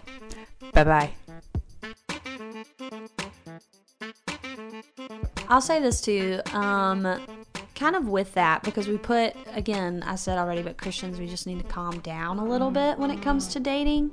[0.73, 1.11] Bye bye.
[5.47, 7.23] I'll say this too, um,
[7.75, 11.45] kind of with that, because we put, again, I said already, but Christians, we just
[11.45, 14.09] need to calm down a little bit when it comes to dating.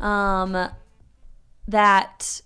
[0.00, 0.70] Um,
[1.66, 2.40] that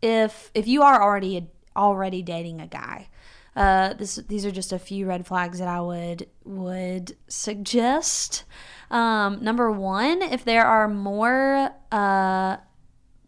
[0.00, 3.08] if if you are already already dating a guy,
[3.56, 8.44] uh, this these are just a few red flags that I would would suggest.
[8.90, 12.56] Um, number one, if there are more uh,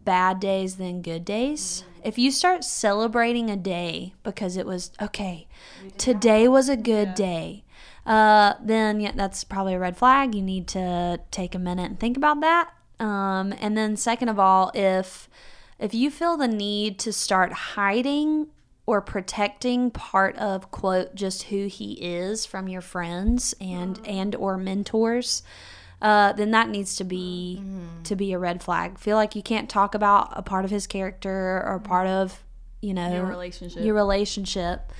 [0.04, 1.84] bad days than good days.
[2.04, 5.46] If you start celebrating a day because it was okay,
[5.98, 7.64] today was a good day,
[8.04, 10.34] uh, then yeah, that's probably a red flag.
[10.34, 12.70] You need to take a minute and think about that.
[12.98, 15.28] Um, and then second of all, if
[15.78, 18.48] if you feel the need to start hiding
[18.92, 24.56] or protecting part of quote just who he is from your friends and and or
[24.58, 25.42] mentors
[26.02, 27.62] uh, then that needs to be
[28.04, 28.98] to be a red flag.
[28.98, 32.42] Feel like you can't talk about a part of his character or part of
[32.80, 33.82] you know Your relationship.
[33.84, 34.92] your relationship.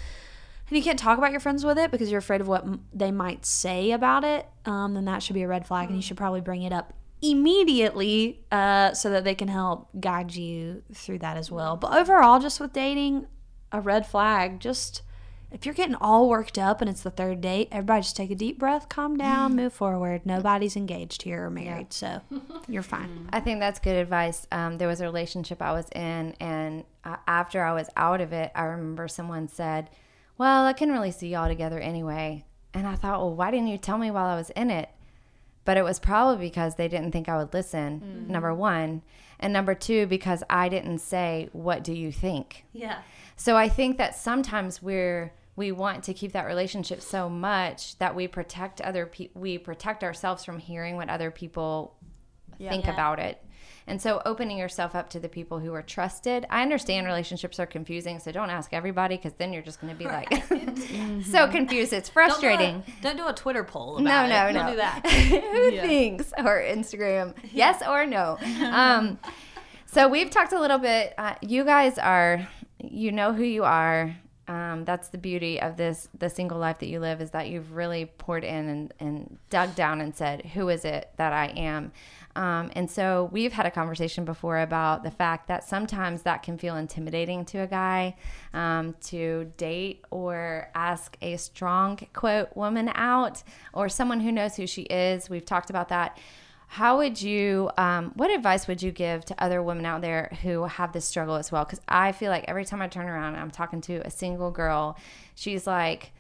[0.68, 2.84] And you can't talk about your friends with it because you're afraid of what m-
[2.94, 6.02] they might say about it um, then that should be a red flag and you
[6.02, 11.18] should probably bring it up immediately uh, so that they can help guide you through
[11.18, 11.76] that as well.
[11.76, 13.26] But overall just with dating
[13.72, 15.02] a red flag just
[15.50, 18.34] if you're getting all worked up and it's the third date everybody just take a
[18.34, 22.20] deep breath calm down move forward nobody's engaged here or married so
[22.68, 24.46] you're fine I think that's good advice.
[24.52, 28.32] Um, there was a relationship I was in, and uh, after I was out of
[28.32, 29.88] it, I remember someone said,
[30.36, 32.44] Well, I couldn't really see y'all together anyway.
[32.74, 34.90] And I thought, Well, why didn't you tell me while I was in it?
[35.64, 39.02] But it was probably because they didn't think I would listen, number one.
[39.40, 42.64] And number two, because I didn't say, What do you think?
[42.72, 42.98] yeah
[43.36, 48.14] So I think that sometimes we're we want to keep that relationship so much that
[48.14, 51.96] we protect other people we protect ourselves from hearing what other people
[52.58, 53.42] think about it.
[53.86, 56.46] And so opening yourself up to the people who are trusted.
[56.48, 59.98] I understand relationships are confusing, so don't ask everybody because then you're just going to
[59.98, 60.28] be like
[61.26, 61.92] so confused.
[61.92, 62.84] It's frustrating.
[63.00, 64.60] don't do a twitter poll No, about no, it no.
[64.60, 65.06] don't do that
[65.52, 66.32] Who thinks?
[66.38, 68.38] Or Instagram, yes or no.
[68.64, 69.18] Um,
[69.86, 71.12] so we've talked a little bit.
[71.18, 72.46] Uh, you guys are,
[72.82, 74.16] you know who you are.
[74.48, 77.72] Um, that's the beauty of this, the single life that you live, is that you've
[77.76, 81.92] really poured in and, and dug down and said, "Who is it that I am?"
[82.34, 86.56] Um, and so we've had a conversation before about the fact that sometimes that can
[86.56, 88.16] feel intimidating to a guy
[88.54, 93.42] um, to date or ask a strong quote woman out
[93.72, 95.28] or someone who knows who she is.
[95.28, 96.18] We've talked about that.
[96.72, 100.64] How would you, um, what advice would you give to other women out there who
[100.64, 101.64] have this struggle as well?
[101.64, 104.50] Because I feel like every time I turn around and I'm talking to a single
[104.50, 104.96] girl,
[105.34, 106.12] she's like,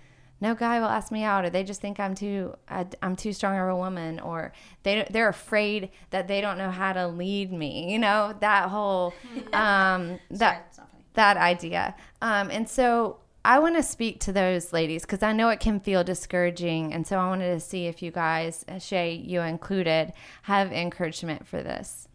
[0.42, 3.32] no guy will ask me out or they just think i'm too I, i'm too
[3.32, 7.52] strong of a woman or they they're afraid that they don't know how to lead
[7.52, 9.14] me you know that whole
[9.52, 10.76] um that
[11.14, 11.94] that idea.
[12.20, 15.80] Um and so i want to speak to those ladies because i know it can
[15.80, 20.12] feel discouraging and so i wanted to see if you guys uh, shay you included
[20.42, 22.08] have encouragement for this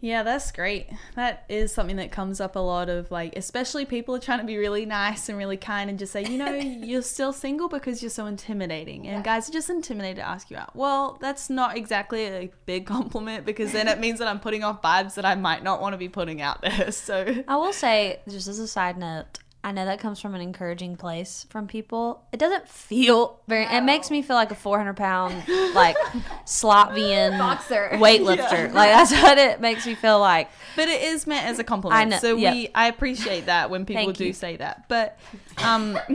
[0.00, 0.90] Yeah, that's great.
[1.14, 4.44] That is something that comes up a lot of like, especially people are trying to
[4.44, 8.02] be really nice and really kind and just say, you know, you're still single because
[8.02, 9.08] you're so intimidating.
[9.08, 10.76] And guys are just intimidated to ask you out.
[10.76, 14.82] Well, that's not exactly a big compliment because then it means that I'm putting off
[14.82, 16.92] vibes that I might not want to be putting out there.
[17.06, 20.40] So, I will say, just as a side note, I know that comes from an
[20.40, 22.22] encouraging place from people.
[22.30, 23.64] It doesn't feel very.
[23.64, 25.34] It makes me feel like a 400 pound
[25.74, 25.96] like
[26.46, 27.88] Latvian Boxer.
[27.94, 28.72] weightlifter.
[28.72, 30.50] Like that's what it makes me feel like.
[30.76, 32.00] but it is meant as a compliment.
[32.00, 32.54] I know, So yep.
[32.54, 34.32] we, I appreciate that when people Thank do you.
[34.32, 34.88] say that.
[34.88, 35.18] But,
[35.58, 35.98] um,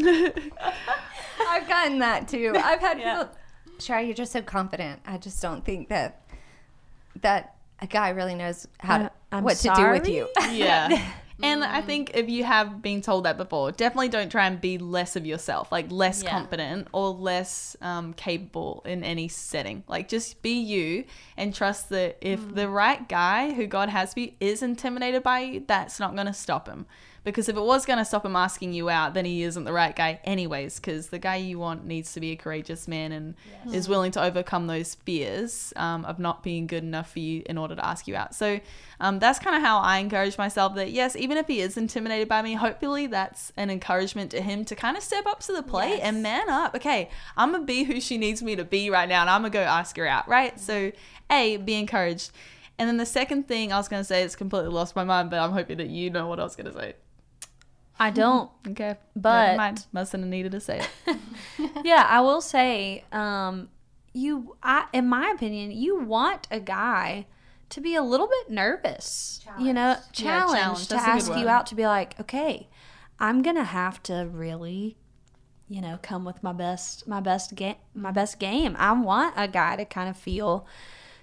[1.48, 3.28] i've gotten that too i've had people
[3.80, 6.22] Shari, you're just so confident i just don't think that
[7.22, 11.14] that a guy really knows how to, I'm what to do with you yeah.
[11.44, 14.78] And I think if you have been told that before, definitely don't try and be
[14.78, 16.32] less of yourself, like less Yeah.
[16.32, 19.84] confident or less um, capable in any setting.
[19.88, 21.06] Like just be you
[21.38, 25.40] and trust that if the right guy who God has for you is intimidated by
[25.42, 26.86] you, that's not going to stop him.
[27.24, 29.74] Because if it was going to stop him asking you out, then he isn't the
[29.74, 30.80] right guy, anyways.
[30.80, 33.36] Because the guy you want needs to be a courageous man and
[33.72, 37.60] is willing to overcome those fears um, of not being good enough for you in
[37.60, 38.34] order to ask you out.
[38.34, 38.60] So
[39.00, 42.28] um, that's kind of how I encourage myself that, yes, even if he is intimidated
[42.28, 45.64] by me, hopefully that's an encouragement to him to kind of step up to the
[45.64, 46.74] plate and man up.
[46.76, 49.42] Okay, I'm going to be who she needs me to be right now and I'm
[49.42, 50.60] going to go ask her out, right?
[50.60, 50.92] So,
[51.30, 52.32] A, be encouraged.
[52.80, 55.30] And then the second thing I was going to say, it's completely lost my mind,
[55.30, 56.96] but I'm hoping that you know what I was going to say.
[58.02, 58.50] I don't.
[58.68, 58.96] Okay.
[59.16, 59.86] But- Never mind.
[59.92, 61.18] Mustn't have needed to say it.
[61.84, 63.70] yeah, I will say, um,
[64.14, 67.28] you, I, in my opinion, you want a guy
[67.70, 69.46] to be a little bit nervous.
[69.58, 70.90] You know, challenged challenged.
[70.90, 72.68] to That's a good ask you out to be like, okay,
[73.20, 74.98] I'm gonna have to really,
[75.70, 78.76] you know, come with my best, my best game, my best game.
[78.78, 80.66] I want a guy to kind of feel.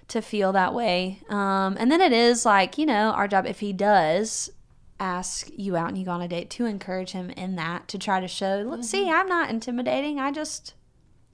[0.07, 3.45] To feel that way, um, and then it is like you know our job.
[3.45, 4.49] If he does
[4.99, 7.97] ask you out and you go on a date, to encourage him in that, to
[7.97, 10.19] try to show, look, see, I'm not intimidating.
[10.19, 10.73] I just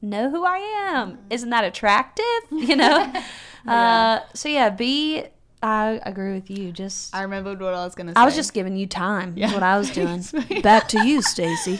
[0.01, 1.19] know who I am.
[1.29, 2.25] Isn't that attractive?
[2.51, 3.13] You know?
[3.67, 5.25] uh, so yeah, be
[5.61, 6.71] I agree with you.
[6.71, 8.19] Just I remembered what I was going to say.
[8.21, 9.35] I was just giving you time.
[9.37, 10.23] Is what I was doing.
[10.61, 11.79] Back to you, Stacy.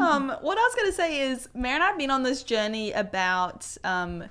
[0.00, 2.42] um, what I was going to say is, Mary and I have been on this
[2.42, 4.24] journey about, um,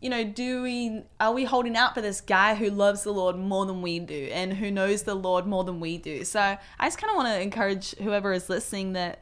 [0.00, 3.36] you know, do we are we holding out for this guy who loves the Lord
[3.36, 6.24] more than we do and who knows the Lord more than we do?
[6.24, 9.20] So I just kind of want to encourage whoever is listening that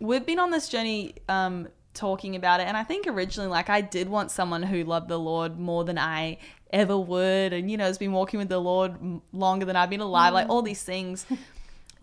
[0.00, 1.14] we've been on this journey.
[1.28, 5.06] Um, talking about it and i think originally like i did want someone who loved
[5.06, 6.36] the lord more than i
[6.72, 8.96] ever would and you know has been walking with the lord
[9.32, 11.24] longer than i've been alive like all these things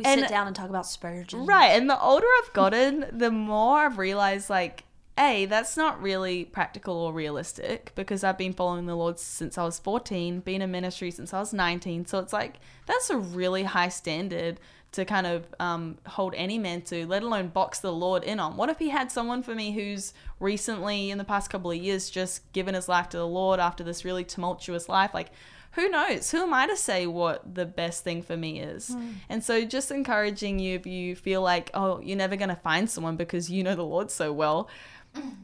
[0.02, 1.46] We And- sit down and talk about Spurgeon.
[1.46, 1.72] Right.
[1.78, 4.84] And the older I've gotten, the more I've realized, like,
[5.18, 9.64] A, that's not really practical or realistic because I've been following the Lord since I
[9.64, 12.06] was 14, been in ministry since I was 19.
[12.06, 14.60] So it's like, that's a really high standard
[14.94, 18.58] to kind of um, hold any man to, let alone box the Lord in on.
[18.58, 22.10] What if he had someone for me who's recently, in the past couple of years,
[22.10, 25.14] just given his life to the Lord after this really tumultuous life?
[25.14, 25.32] Like,
[25.74, 26.32] who knows?
[26.32, 28.90] Who am I to say what the best thing for me is?
[29.30, 32.90] And so, just encouraging you if you feel like, oh, you're never going to find
[32.90, 34.68] someone because you know the Lord so well,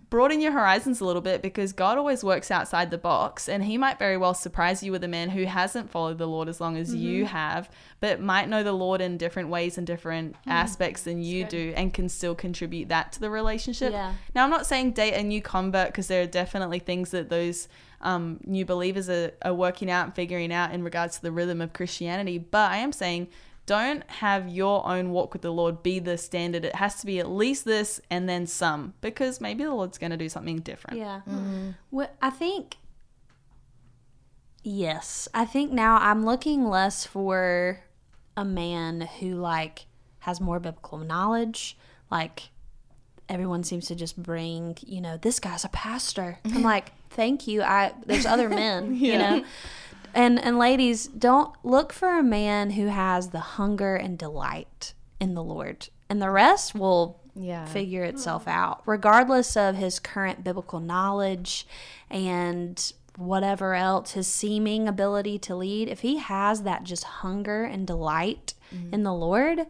[0.09, 3.77] broaden your horizons a little bit because God always works outside the box and He
[3.77, 6.77] might very well surprise you with a man who hasn't followed the Lord as long
[6.77, 11.21] as you have, but might know the Lord in different ways and different aspects than
[11.21, 13.91] you do and can still contribute that to the relationship.
[13.91, 14.13] Yeah.
[14.33, 17.67] Now, I'm not saying date a new convert because there are definitely things that those
[17.99, 21.59] um, new believers are, are working out and figuring out in regards to the rhythm
[21.59, 22.37] of Christianity.
[22.37, 23.27] But I am saying
[23.67, 26.65] don't have your own walk with the Lord be the standard.
[26.65, 30.11] It has to be at least this and then some because maybe the Lord's going
[30.11, 30.97] to do something different.
[30.97, 31.21] Yeah.
[31.27, 31.37] Mm-hmm.
[31.37, 31.69] Mm-hmm.
[31.91, 32.77] What I think
[34.63, 35.29] Yes.
[35.33, 37.79] I think now I'm looking less for
[38.35, 39.85] a man who like
[40.19, 41.77] has more biblical knowledge,
[42.11, 42.49] like
[43.29, 46.39] everyone seems to just bring, you know, this guy's a pastor.
[46.43, 47.61] I'm like, "Thank you.
[47.61, 49.45] I there's other men, you know."
[50.17, 55.35] And and ladies, don't look for a man who has the hunger and delight in
[55.35, 55.89] the Lord.
[56.09, 57.65] And the rest will Yeah.
[57.65, 58.09] figure hmm.
[58.09, 61.67] itself out, regardless of his current biblical knowledge
[62.09, 65.87] and whatever else, his seeming ability to lead.
[65.87, 68.93] If he has that just hunger and delight mm-hmm.
[68.93, 69.67] in the Lord,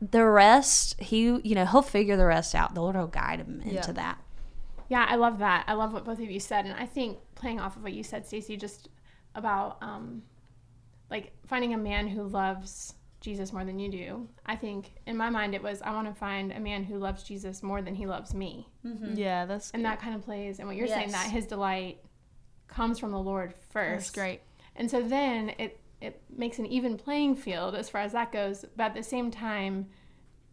[0.00, 2.74] the rest, he, you know, he'll figure the rest out.
[2.74, 4.18] The Lord will guide him into that.
[4.88, 5.64] Yeah, I love that.
[5.66, 8.02] I love what both of you said, and I think playing off of what you
[8.02, 8.88] said, Stacey, just
[9.34, 10.22] about um,
[11.10, 14.28] like finding a man who loves Jesus more than you do.
[14.44, 17.22] I think in my mind it was I want to find a man who loves
[17.22, 18.68] Jesus more than he loves me,
[19.14, 20.58] Yeah, that's and that kind of plays.
[20.58, 21.98] And what you're saying that his delight
[22.68, 24.06] comes from the Lord first.
[24.06, 24.40] that's great.
[24.76, 28.64] And so then it it makes an even playing field as far as that goes.
[28.76, 29.86] But at the same time,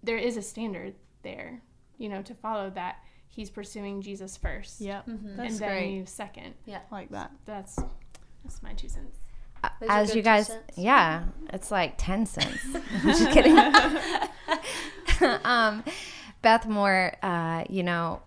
[0.02, 1.62] there is a standard there,
[1.98, 4.80] you know, to follow that he's pursuing Jesus first.
[4.80, 5.92] Yep, And that's then great.
[5.94, 6.54] you second.
[6.66, 6.80] Yeah.
[6.90, 7.32] like that.
[7.46, 7.78] That's
[8.44, 9.18] that's my two cents.
[9.88, 12.60] As you guys, yeah, it's like 10 cents.
[12.74, 13.58] I'm just kidding.
[15.44, 15.84] um,
[16.42, 18.22] Beth Moore, uh, you know,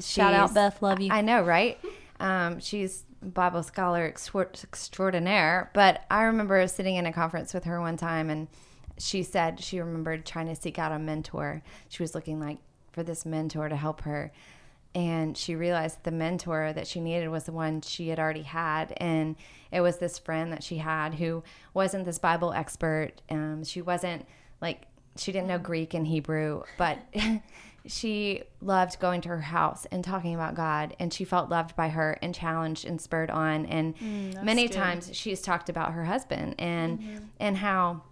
[0.00, 0.82] Shout out, she's- Beth.
[0.82, 1.12] Love you.
[1.12, 1.78] I know, right?
[2.18, 5.70] Um, she's Bible scholar extraordinaire.
[5.74, 8.48] But I remember sitting in a conference with her one time, and
[8.98, 11.62] she said she remembered trying to seek out a mentor.
[11.88, 12.58] She was looking like
[12.92, 14.32] for this mentor to help her,
[14.94, 18.92] and she realized the mentor that she needed was the one she had already had.
[18.96, 19.36] And
[19.70, 23.12] it was this friend that she had who wasn't this bible expert.
[23.30, 24.26] Um, she wasn't
[24.60, 24.82] like
[25.16, 26.98] she didn't know greek and hebrew but
[27.86, 30.94] she loved going to her house and talking about god.
[30.98, 33.66] And she felt loved by her and challenged and spurred on.
[33.66, 33.94] And
[34.44, 36.98] many times she's talked about her husband and
[37.38, 38.02] and how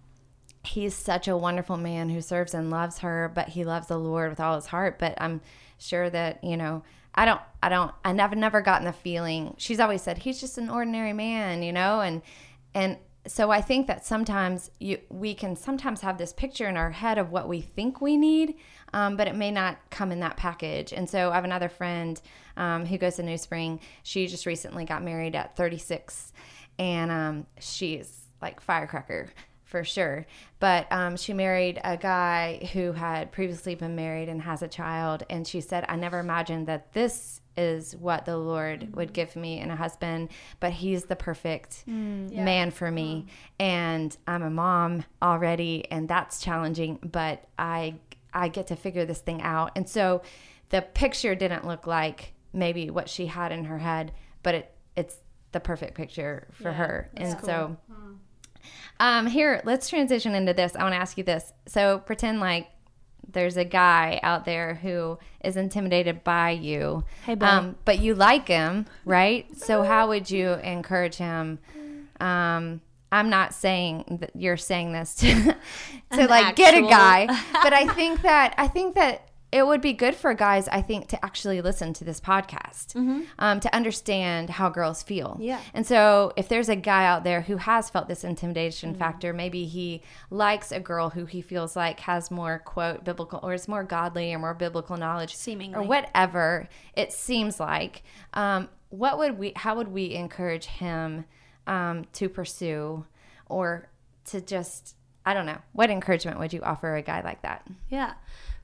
[0.63, 4.29] he's such a wonderful man who serves and loves her but he loves the lord
[4.29, 4.99] with all his heart.
[4.99, 5.41] But i'm
[5.77, 6.83] sure that you know
[7.15, 9.55] i don't i don't i never never gotten the feeling.
[9.57, 12.21] She's always said he's just an ordinary man you know and
[12.73, 12.97] and
[13.27, 17.17] so i think that sometimes you we can sometimes have this picture in our head
[17.17, 18.55] of what we think we need
[18.93, 20.93] um, but it may not come in that package.
[20.93, 22.19] And so i have another friend
[22.57, 23.79] um, who goes to NewSpring.
[24.03, 26.33] She just recently got married at 36
[26.77, 29.29] and um, she's like firecracker
[29.69, 30.25] for sure.
[30.59, 35.23] But um, she married a guy who had previously been married and has a child.
[35.29, 39.59] And she said, I never imagined that this is what the Lord would give me
[39.59, 41.83] in a husband, but he's the perfect
[42.43, 43.27] man for me.
[43.59, 47.95] And I'm a mom already, and that's challenging, but I
[48.33, 49.71] I get to figure this thing out.
[49.75, 50.21] And so
[50.69, 55.17] the picture didn't look like maybe what she had in her head, but it it's
[55.51, 57.09] the perfect picture for her.
[57.17, 57.77] And so
[58.99, 60.75] um, here, let's transition into this.
[60.75, 61.53] I want to ask you this.
[61.67, 62.67] So pretend like
[63.31, 67.03] there's a guy out there who is intimidated by you.
[67.25, 69.45] Hey, um, but you like him, right?
[69.55, 71.59] So how would you encourage him?
[72.19, 72.81] Um,
[73.11, 75.55] I'm not saying that you're saying this to,
[76.13, 77.25] to like get a guy,
[77.63, 80.67] but I think that I think that it would be good for guys.
[80.67, 82.95] I think to actually listen to this podcast,
[83.39, 85.37] um, to understand how girls feel.
[85.41, 85.59] Yeah.
[85.73, 89.65] And so, if there's a guy out there who has felt this intimidation factor, maybe
[89.65, 93.83] he likes a girl who he feels like has more quote biblical or is more
[93.83, 95.75] godly or more biblical knowledge, Seemingly.
[95.75, 98.03] or whatever it seems like.
[98.35, 99.53] Um, what would we?
[99.55, 101.25] How would we encourage him
[101.65, 103.05] um, to pursue,
[103.47, 103.89] or
[104.25, 104.95] to just?
[105.25, 105.57] I don't know.
[105.73, 107.67] What encouragement would you offer a guy like that?
[107.89, 108.13] Yeah.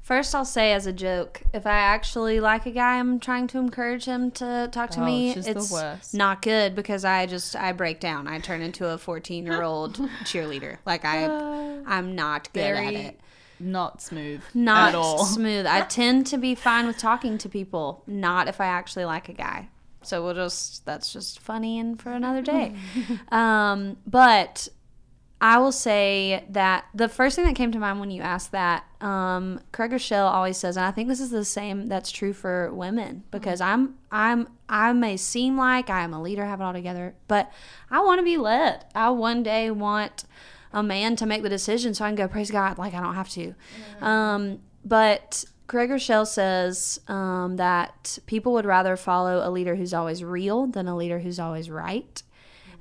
[0.06, 3.58] First, I'll say as a joke, if I actually like a guy, I'm trying to
[3.58, 5.32] encourage him to talk to Oh, me.
[5.32, 6.14] it's worst.
[6.14, 8.28] not good because I just I break down.
[8.28, 10.78] I turn into a 14 year old cheerleader.
[10.86, 11.26] Like I,
[11.88, 13.20] I'm not good at it.
[13.60, 15.26] not smooth Not at all.
[15.26, 15.66] smooth.
[15.66, 18.04] I tend to be fine with talking to people.
[18.06, 19.70] Not if I actually like a guy.
[20.04, 22.76] So we'll just that's just funny and for another day.
[23.32, 24.68] um, but
[25.46, 28.84] I will say that the first thing that came to mind when you asked that,
[29.00, 32.74] um, Craig Groeschel always says, and I think this is the same that's true for
[32.74, 36.74] women because I'm I'm I may seem like I am a leader, have it all
[36.74, 37.52] together, but
[37.92, 38.86] I want to be led.
[38.96, 40.24] I one day want
[40.74, 43.14] a man to make the decision so I can go praise God like I don't
[43.14, 43.54] have to.
[44.02, 50.24] Um, but Craig Groeschel says um, that people would rather follow a leader who's always
[50.24, 52.24] real than a leader who's always right.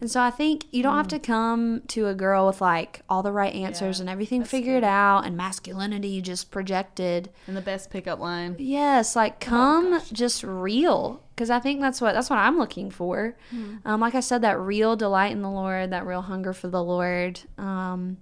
[0.01, 3.23] And so I think you don't have to come to a girl with like all
[3.23, 7.31] the right answers and everything figured out and masculinity just projected.
[7.47, 8.57] And the best pickup line.
[8.59, 13.37] Yes, like come just real because I think that's what that's what I'm looking for.
[13.85, 16.83] Um, like I said, that real delight in the Lord, that real hunger for the
[16.83, 18.19] Lord, um,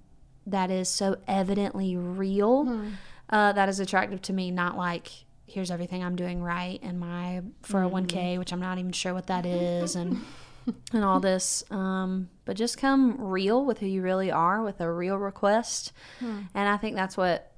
[0.47, 2.83] that is so evidently real.
[3.31, 4.51] Uh, that is attractive to me.
[4.51, 5.09] Not like
[5.47, 9.45] here's everything I'm doing right and my 401k, which I'm not even sure what that
[9.47, 10.20] is, and
[10.93, 11.65] and all this.
[11.71, 16.49] Um, but just come real with who you really are, with a real request, and
[16.55, 17.53] I think that's what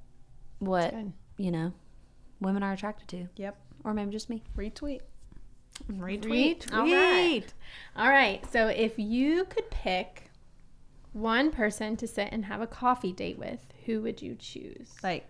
[0.59, 1.13] what good.
[1.37, 1.73] you know
[2.41, 3.57] women are attracted to, Yep.
[3.85, 4.43] or maybe just me.
[4.57, 5.01] Retweet.
[5.91, 6.67] Retweet.
[6.67, 6.73] Retweet.
[6.73, 7.55] All right.
[7.97, 8.45] All right.
[8.53, 10.31] So if you could pick
[11.13, 14.91] one person to sit and have a coffee date with, who would you choose?
[15.03, 15.27] Like,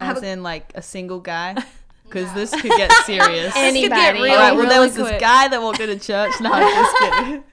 [0.00, 1.56] as in like a single guy.
[2.12, 3.52] Because this could get serious.
[3.56, 4.20] Anybody.
[4.30, 4.54] All right.
[4.54, 6.32] Well, there was really this guy that walked into church.
[6.40, 7.44] No, I'm just kidding.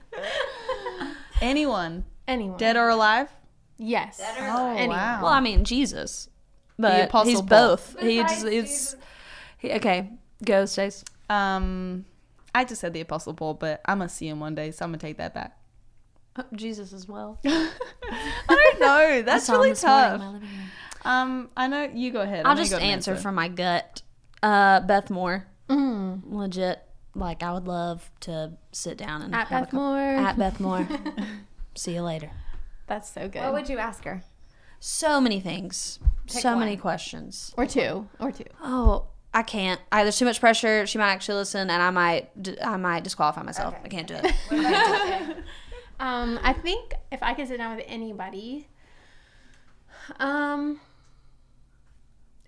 [1.42, 2.58] Anyone, Anyone.
[2.58, 3.30] dead or alive?
[3.78, 4.22] Yes.
[4.40, 4.98] Oh Anyone.
[4.98, 5.24] wow.
[5.24, 6.30] Well, I mean Jesus,
[6.78, 7.48] but Apostle he's Paul.
[7.48, 7.96] both.
[8.00, 8.96] He's, he's
[9.58, 10.12] he, okay.
[10.44, 11.06] Go, Stace.
[11.30, 12.06] Um,
[12.54, 14.92] I just said the Apostle Paul, but I'm gonna see him one day, so I'm
[14.92, 15.58] gonna take that back.
[16.54, 17.40] Jesus as well.
[17.46, 17.70] I
[18.50, 19.22] don't know.
[19.22, 20.20] That's really this morning tough.
[20.20, 20.70] my living room.
[21.06, 22.46] Um, I know you go ahead.
[22.46, 24.02] I I'll know you just got an answer from my gut.
[24.42, 26.82] Uh, Beth Moore, legit.
[27.16, 30.00] Like I would love to sit down and At have a Beth co- Moore.
[30.00, 30.88] At Beth Moore.
[31.76, 32.32] see you later.
[32.88, 33.42] That's so good.
[33.42, 34.24] What would you ask her?
[34.80, 36.00] So many things.
[36.28, 37.54] so many questions.
[37.58, 38.08] or two.
[38.20, 38.46] Or two.
[38.64, 39.82] Oh, I can't.
[39.92, 40.86] I, there's too much pressure.
[40.88, 42.30] She might actually listen, and I might.
[42.64, 43.76] I might disqualify myself.
[43.84, 45.38] I can't do it.
[46.02, 48.70] Um, I think if I could sit down with anybody,
[50.18, 50.80] um,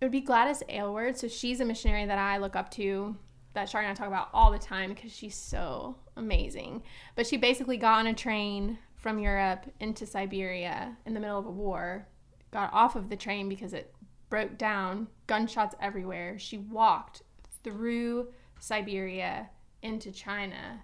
[0.02, 1.16] it would be Gladys Aylward.
[1.16, 3.16] So she's a missionary that I look up to
[3.54, 6.82] that Shari and I talk about all the time because she's so amazing.
[7.16, 11.46] But she basically got on a train from Europe into Siberia in the middle of
[11.46, 12.08] a war,
[12.50, 13.94] got off of the train because it
[14.30, 16.40] broke down, gunshots everywhere.
[16.40, 17.22] She walked
[17.64, 18.30] through
[18.60, 19.50] Siberia
[19.84, 20.82] into China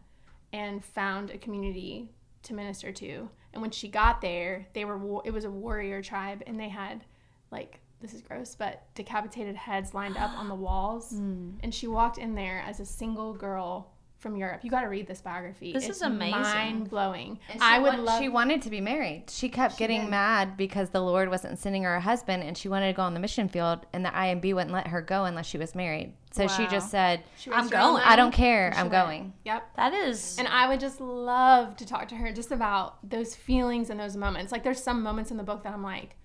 [0.53, 2.09] and found a community
[2.43, 3.30] to minister to.
[3.53, 7.03] And when she got there, they were it was a warrior tribe and they had
[7.49, 11.11] like this is gross, but decapitated heads lined up on the walls.
[11.11, 11.51] Hmm.
[11.61, 14.61] And she walked in there as a single girl from Europe.
[14.63, 15.73] You got to read this biography.
[15.73, 16.31] This it's is amazing.
[16.41, 17.39] Mind blowing.
[17.59, 18.21] I she would wa- love.
[18.21, 19.25] She wanted to be married.
[19.29, 22.87] She kept getting mad because the Lord wasn't sending her a husband, and she wanted
[22.87, 25.57] to go on the mission field, and the IMB wouldn't let her go unless she
[25.59, 26.13] was married.
[26.31, 28.03] So she just said, she I'm raised her own going.
[28.05, 28.71] "I don't care.
[28.75, 28.91] I'm went.
[28.91, 29.75] going." Yep.
[29.75, 30.37] That is.
[30.37, 34.15] And I would just love to talk to her just about those feelings and those
[34.17, 34.51] moments.
[34.51, 36.15] Like there's some moments in the book that I'm like,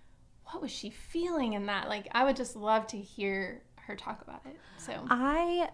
[0.53, 1.89] what was she feeling in that?
[1.89, 4.57] Like I would just love to hear her talk about it.
[4.79, 5.69] So I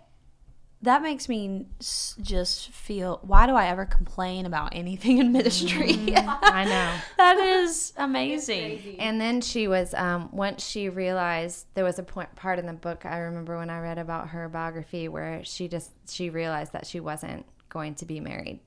[0.82, 5.90] that makes me just feel why do I ever complain about anything in ministry?
[6.16, 6.94] I know.
[7.16, 8.96] that is amazing.
[9.00, 12.72] And then she was um, once she realized there was a point part in the
[12.72, 16.86] book I remember when I read about her biography where she just she realized that
[16.86, 18.60] she wasn't going to be married,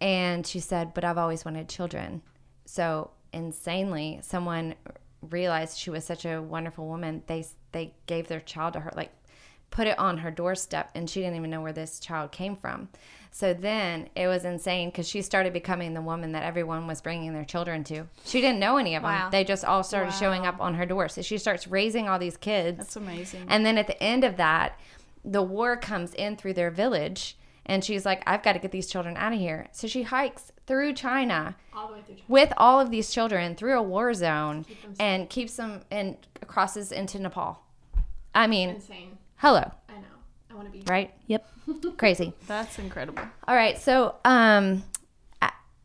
[0.00, 2.22] and she said, "But I've always wanted children."
[2.66, 4.74] So insanely, someone
[5.30, 7.22] realized she was such a wonderful woman.
[7.26, 9.10] They they gave their child to her, like
[9.70, 12.88] put it on her doorstep, and she didn't even know where this child came from.
[13.32, 17.32] So then it was insane because she started becoming the woman that everyone was bringing
[17.34, 18.04] their children to.
[18.24, 19.30] She didn't know any of them.
[19.32, 21.08] They just all started showing up on her door.
[21.08, 22.78] So she starts raising all these kids.
[22.78, 23.46] That's amazing.
[23.48, 24.78] And then at the end of that,
[25.24, 27.36] the war comes in through their village,
[27.66, 29.68] and she's like, I've got to get these children out of here.
[29.72, 32.16] So she hikes through China all the way through.
[32.28, 34.64] with all of these children through a war zone
[34.98, 37.60] and keeps them and crosses into Nepal.
[38.34, 39.18] I mean, Insane.
[39.36, 40.06] hello, I know.
[40.50, 40.84] I want to be.
[40.86, 41.12] right?
[41.26, 41.46] Yep.
[41.96, 42.32] Crazy.
[42.46, 43.22] That's incredible.
[43.48, 44.82] All right, so um,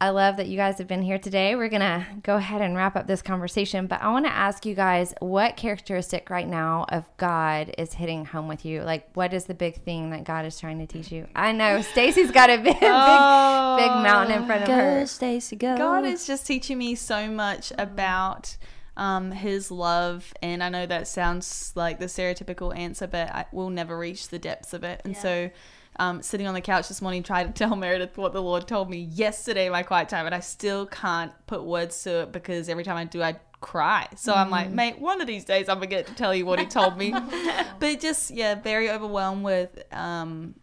[0.02, 1.56] I, I love that you guys have been here today.
[1.56, 4.74] We're gonna go ahead and wrap up this conversation, but I want to ask you
[4.74, 8.82] guys what characteristic right now of God is hitting home with you.
[8.82, 11.28] Like, what is the big thing that God is trying to teach you?
[11.36, 15.06] I know Stacy's got a big, big, big mountain in front of Go, her.
[15.06, 15.78] Stacy, go.
[15.78, 18.58] God is just teaching me so much about
[18.98, 23.70] um, His love, and I know that sounds like the stereotypical answer, but I will
[23.70, 25.02] never reach the depths of it.
[25.04, 25.52] And so,
[26.00, 28.90] um, sitting on the couch this morning, trying to tell Meredith what the Lord told
[28.90, 32.70] me yesterday in my quiet time, and I still can't put words to it because
[32.70, 34.08] every time I do, I cry.
[34.16, 36.60] So I'm like, mate, one of these days I'm gonna get to tell you what
[36.60, 37.14] He told me.
[37.80, 40.56] but just yeah, very overwhelmed with um,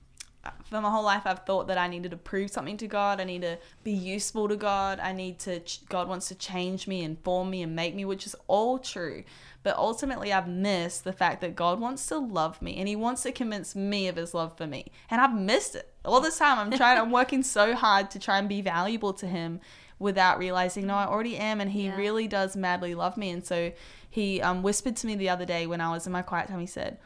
[0.64, 3.20] for my whole life I've thought that I needed to prove something to God.
[3.20, 5.00] I need to be useful to God.
[5.00, 8.26] I need to God wants to change me and form me and make me, which
[8.26, 9.24] is all true.
[9.62, 13.22] But ultimately I've missed the fact that God wants to love me and he wants
[13.22, 14.86] to convince me of his love for me.
[15.10, 15.92] And I've missed it.
[16.04, 19.26] All this time I'm trying I'm working so hard to try and be valuable to
[19.26, 19.60] him
[19.98, 23.30] without realizing no I already am and he really does madly love me.
[23.30, 23.72] And so
[24.08, 26.60] he um, whispered to me the other day when I was in my quiet time
[26.60, 26.98] he said,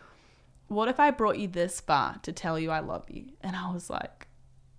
[0.70, 3.24] what if I brought you this far to tell you I love you?
[3.40, 4.28] And I was like,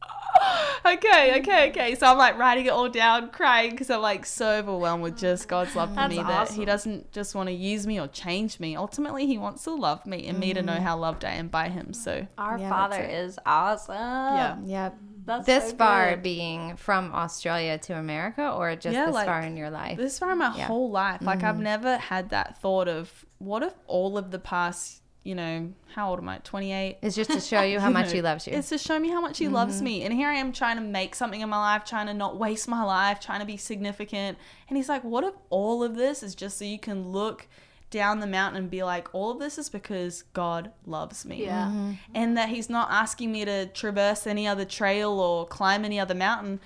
[0.86, 1.96] okay, okay, okay.
[1.96, 5.50] So I'm like writing it all down, crying because I'm like so overwhelmed with just
[5.50, 6.52] God's love for That's me that.
[6.52, 8.76] He doesn't just want to use me or change me.
[8.78, 10.82] Ultimately, He wants to love me and me to know mm.
[10.82, 11.94] how loved I am by Him.
[11.94, 13.96] So Our Yeah, Father is awesome.
[13.96, 14.90] yeah, yeah.
[15.24, 16.24] That's This so far good.
[16.24, 19.98] being from Australia to America, or just Yeah, this like, far in your life?
[19.98, 20.66] this far in my Yeah.
[20.66, 21.64] whole life, like I've mm.
[21.64, 26.20] never had that thought of what if all of the past, you know, how old
[26.20, 26.40] am I?
[26.40, 26.98] 28.
[27.02, 28.54] It's just to show you how you much know, He loves you.
[28.54, 29.84] It's to show me how much he loves mm-hmm.
[29.84, 30.04] me.
[30.04, 32.68] And here I am trying to make something in my life, trying to not waste
[32.68, 34.38] my life, trying to be significant.
[34.68, 37.48] And he's like, What if all of this is just so you can look
[37.92, 41.44] down the mountain and be like, All of this is because God loves me.
[41.44, 41.68] Yeah.
[41.68, 41.92] Mm-hmm.
[42.16, 46.16] And that he's not asking me to traverse any other trail or climb any other
[46.16, 46.60] mountain.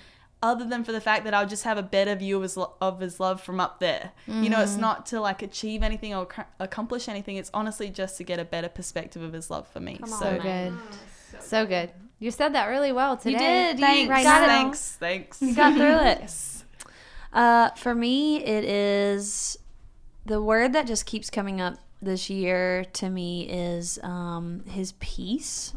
[0.45, 2.73] Other than for the fact that I'll just have a better view of his, lo-
[2.79, 4.11] of his love from up there.
[4.27, 7.37] You know, it's not to like achieve anything or ac- accomplish anything.
[7.37, 9.99] It's honestly just to get a better perspective of his love for me.
[10.05, 10.73] so so good.
[11.39, 11.89] So good.
[12.19, 13.31] You said that really well today.
[13.31, 13.37] You
[13.73, 13.79] did.
[13.79, 14.09] Thanks.
[14.09, 14.91] Right got thanks.
[14.99, 15.41] Thanks.
[15.41, 16.31] You got through it.
[17.33, 19.57] Uh, for me, it is
[20.25, 25.73] the word that just keeps coming up this year to me is um, his peace.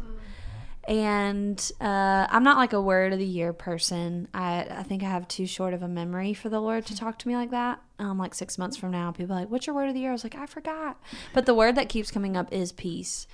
[0.88, 4.26] And uh, I'm not like a word of the year person.
[4.32, 7.18] I, I think I have too short of a memory for the Lord to talk
[7.18, 7.82] to me like that.
[7.98, 10.08] Um, like six months from now, people like, What's your word of the year?
[10.08, 10.98] I was like, I forgot.
[11.34, 13.26] But the word that keeps coming up is peace.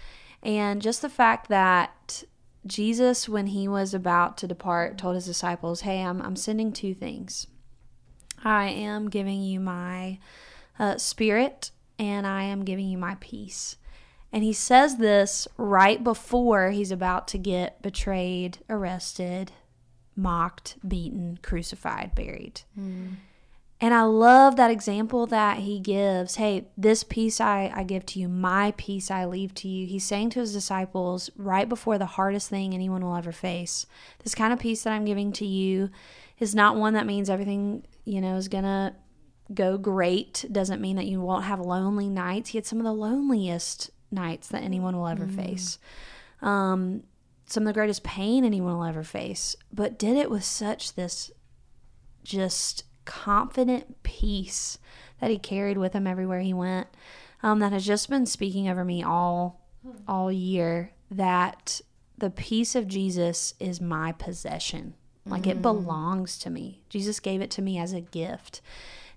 [0.43, 2.25] And just the fact that
[2.67, 6.93] Jesus, when he was about to depart, told his disciples, Hey, I'm, I'm sending two
[6.93, 7.47] things.
[8.43, 10.19] I am giving you my
[10.79, 13.77] uh, spirit and I am giving you my peace.
[14.35, 19.53] And he says this right before he's about to get betrayed, arrested,
[20.17, 22.63] mocked, beaten, crucified, buried.
[23.81, 26.35] And I love that example that he gives.
[26.35, 29.87] Hey, this peace I, I give to you, my peace I leave to you.
[29.87, 33.87] He's saying to his disciples right before the hardest thing anyone will ever face
[34.25, 35.91] this kind of peace that I'm giving to you
[36.41, 38.95] is not one that means everything, you know, is going to
[39.53, 40.45] go great.
[40.51, 42.51] Doesn't mean that you won't have lonely nights.
[42.51, 45.79] He had some of the loneliest nights that anyone will ever face.
[46.41, 47.03] Um,
[47.47, 51.31] some of the greatest pain anyone will ever face, but did it with such this
[52.23, 54.79] just confident peace
[55.21, 56.89] that he carried with him everywhere he went.
[57.43, 59.61] Um, that has just been speaking over me all
[60.09, 60.93] all year.
[61.11, 61.83] That
[62.17, 64.95] the peace of Jesus is my possession.
[65.27, 66.83] Like it belongs to me.
[66.91, 68.61] Jesus gave it to me as a gift.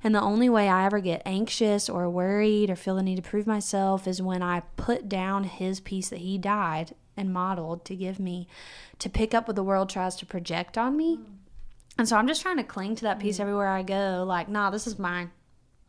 [0.03, 3.21] And the only way I ever get anxious or worried or feel the need to
[3.21, 7.95] prove myself is when I put down his peace that he died and modeled to
[7.95, 8.47] give me
[8.99, 11.19] to pick up what the world tries to project on me.
[11.97, 13.43] And so I'm just trying to cling to that peace mm-hmm.
[13.43, 14.23] everywhere I go.
[14.25, 15.31] Like, nah, this is mine.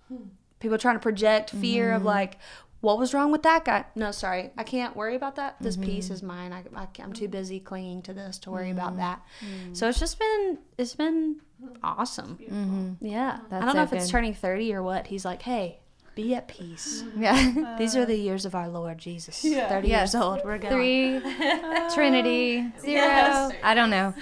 [0.09, 0.29] Hmm.
[0.59, 2.07] People trying to project fear of mm-hmm.
[2.07, 2.39] like,
[2.81, 3.85] what was wrong with that guy?
[3.95, 5.57] No, sorry, I can't worry about that.
[5.61, 5.87] This mm-hmm.
[5.87, 6.53] peace is mine.
[6.53, 9.01] I, I, am too busy clinging to this to worry about mm-hmm.
[9.01, 9.23] that.
[9.41, 9.77] Mm.
[9.77, 11.41] So it's just been, it's been
[11.83, 12.39] awesome.
[12.41, 13.05] Mm-hmm.
[13.05, 14.13] Yeah, That's I don't so know if it's good.
[14.13, 15.09] turning 30 or what.
[15.09, 15.81] He's like, hey,
[16.15, 17.05] be at peace.
[17.17, 17.77] Yeah.
[17.79, 19.45] These are the uh, years of our Lord Jesus.
[19.45, 19.69] Yeah.
[19.69, 20.15] 30 Yes.
[20.15, 20.41] years old.
[20.45, 20.73] We're going.
[20.73, 21.21] Three,
[21.95, 23.51] Trinity, zero.
[23.63, 24.15] I don't know.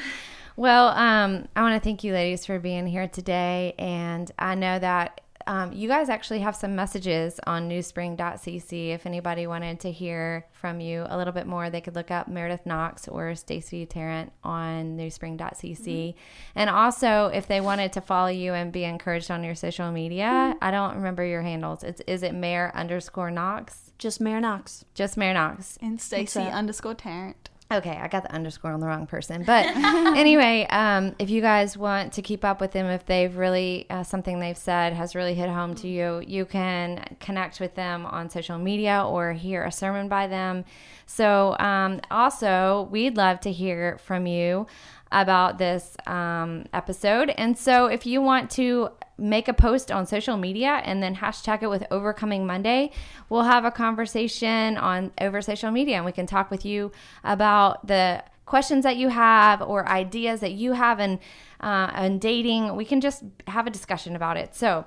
[0.57, 3.75] Well, um, I want to thank you ladies for being here today.
[3.79, 8.88] And I know that um, you guys actually have some messages on newspring.cc.
[8.90, 12.26] If anybody wanted to hear from you a little bit more, they could look up
[12.26, 15.36] Meredith Knox or Stacy Tarrant on newspring.cc.
[15.38, 16.18] Mm-hmm.
[16.57, 20.24] And also, if they wanted to follow you and be encouraged on your social media,
[20.24, 20.59] mm-hmm.
[20.64, 21.84] I don't remember your handles.
[21.84, 23.92] It's Is it Mayor underscore Knox?
[23.99, 24.84] Just Mayor Knox.
[24.94, 25.78] Just Mayor Knox.
[25.80, 27.51] And Stacy uh, underscore Tarrant.
[27.69, 29.43] Okay, I got the underscore on the wrong person.
[29.43, 33.87] But anyway, um, if you guys want to keep up with them, if they've really,
[33.91, 38.07] uh, something they've said has really hit home to you, you can connect with them
[38.07, 40.64] on social media or hear a sermon by them.
[41.07, 44.69] So, um, also, we'd love to hear from you
[45.13, 47.31] about this um, episode.
[47.31, 51.63] And so, if you want to make a post on social media and then hashtag
[51.63, 52.91] it with Overcoming Monday,
[53.29, 56.93] we'll have a conversation on over social media and we can talk with you
[57.25, 61.19] about the questions that you have or ideas that you have in,
[61.61, 62.77] uh, in dating.
[62.77, 64.55] We can just have a discussion about it.
[64.55, 64.85] So,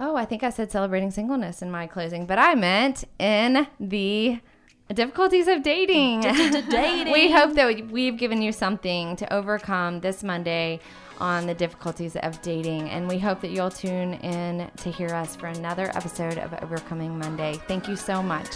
[0.00, 4.40] oh, I think I said celebrating singleness in my closing, but I meant in the
[4.94, 6.20] difficulties of dating.
[6.70, 7.12] dating.
[7.12, 10.80] we hope that we've given you something to overcome this Monday
[11.20, 12.88] on the difficulties of dating.
[12.90, 17.18] And we hope that you'll tune in to hear us for another episode of Overcoming
[17.18, 17.60] Monday.
[17.66, 18.48] Thank you so much.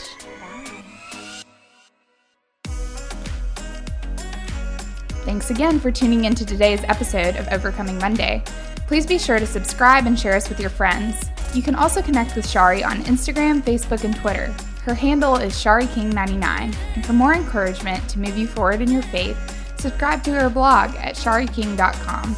[5.24, 8.42] Thanks again for tuning into today's episode of Overcoming Monday.
[8.88, 11.30] Please be sure to subscribe and share us with your friends.
[11.54, 14.54] You can also connect with Shari on Instagram, Facebook, and Twitter.
[14.82, 16.74] Her handle is ShariKing99.
[16.94, 19.38] And for more encouragement to move you forward in your faith,
[19.78, 22.34] subscribe to her blog at shariking.com.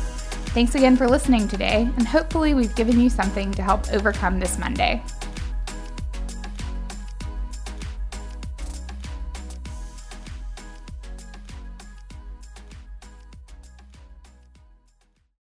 [0.54, 4.56] Thanks again for listening today, and hopefully, we've given you something to help overcome this
[4.56, 5.02] Monday.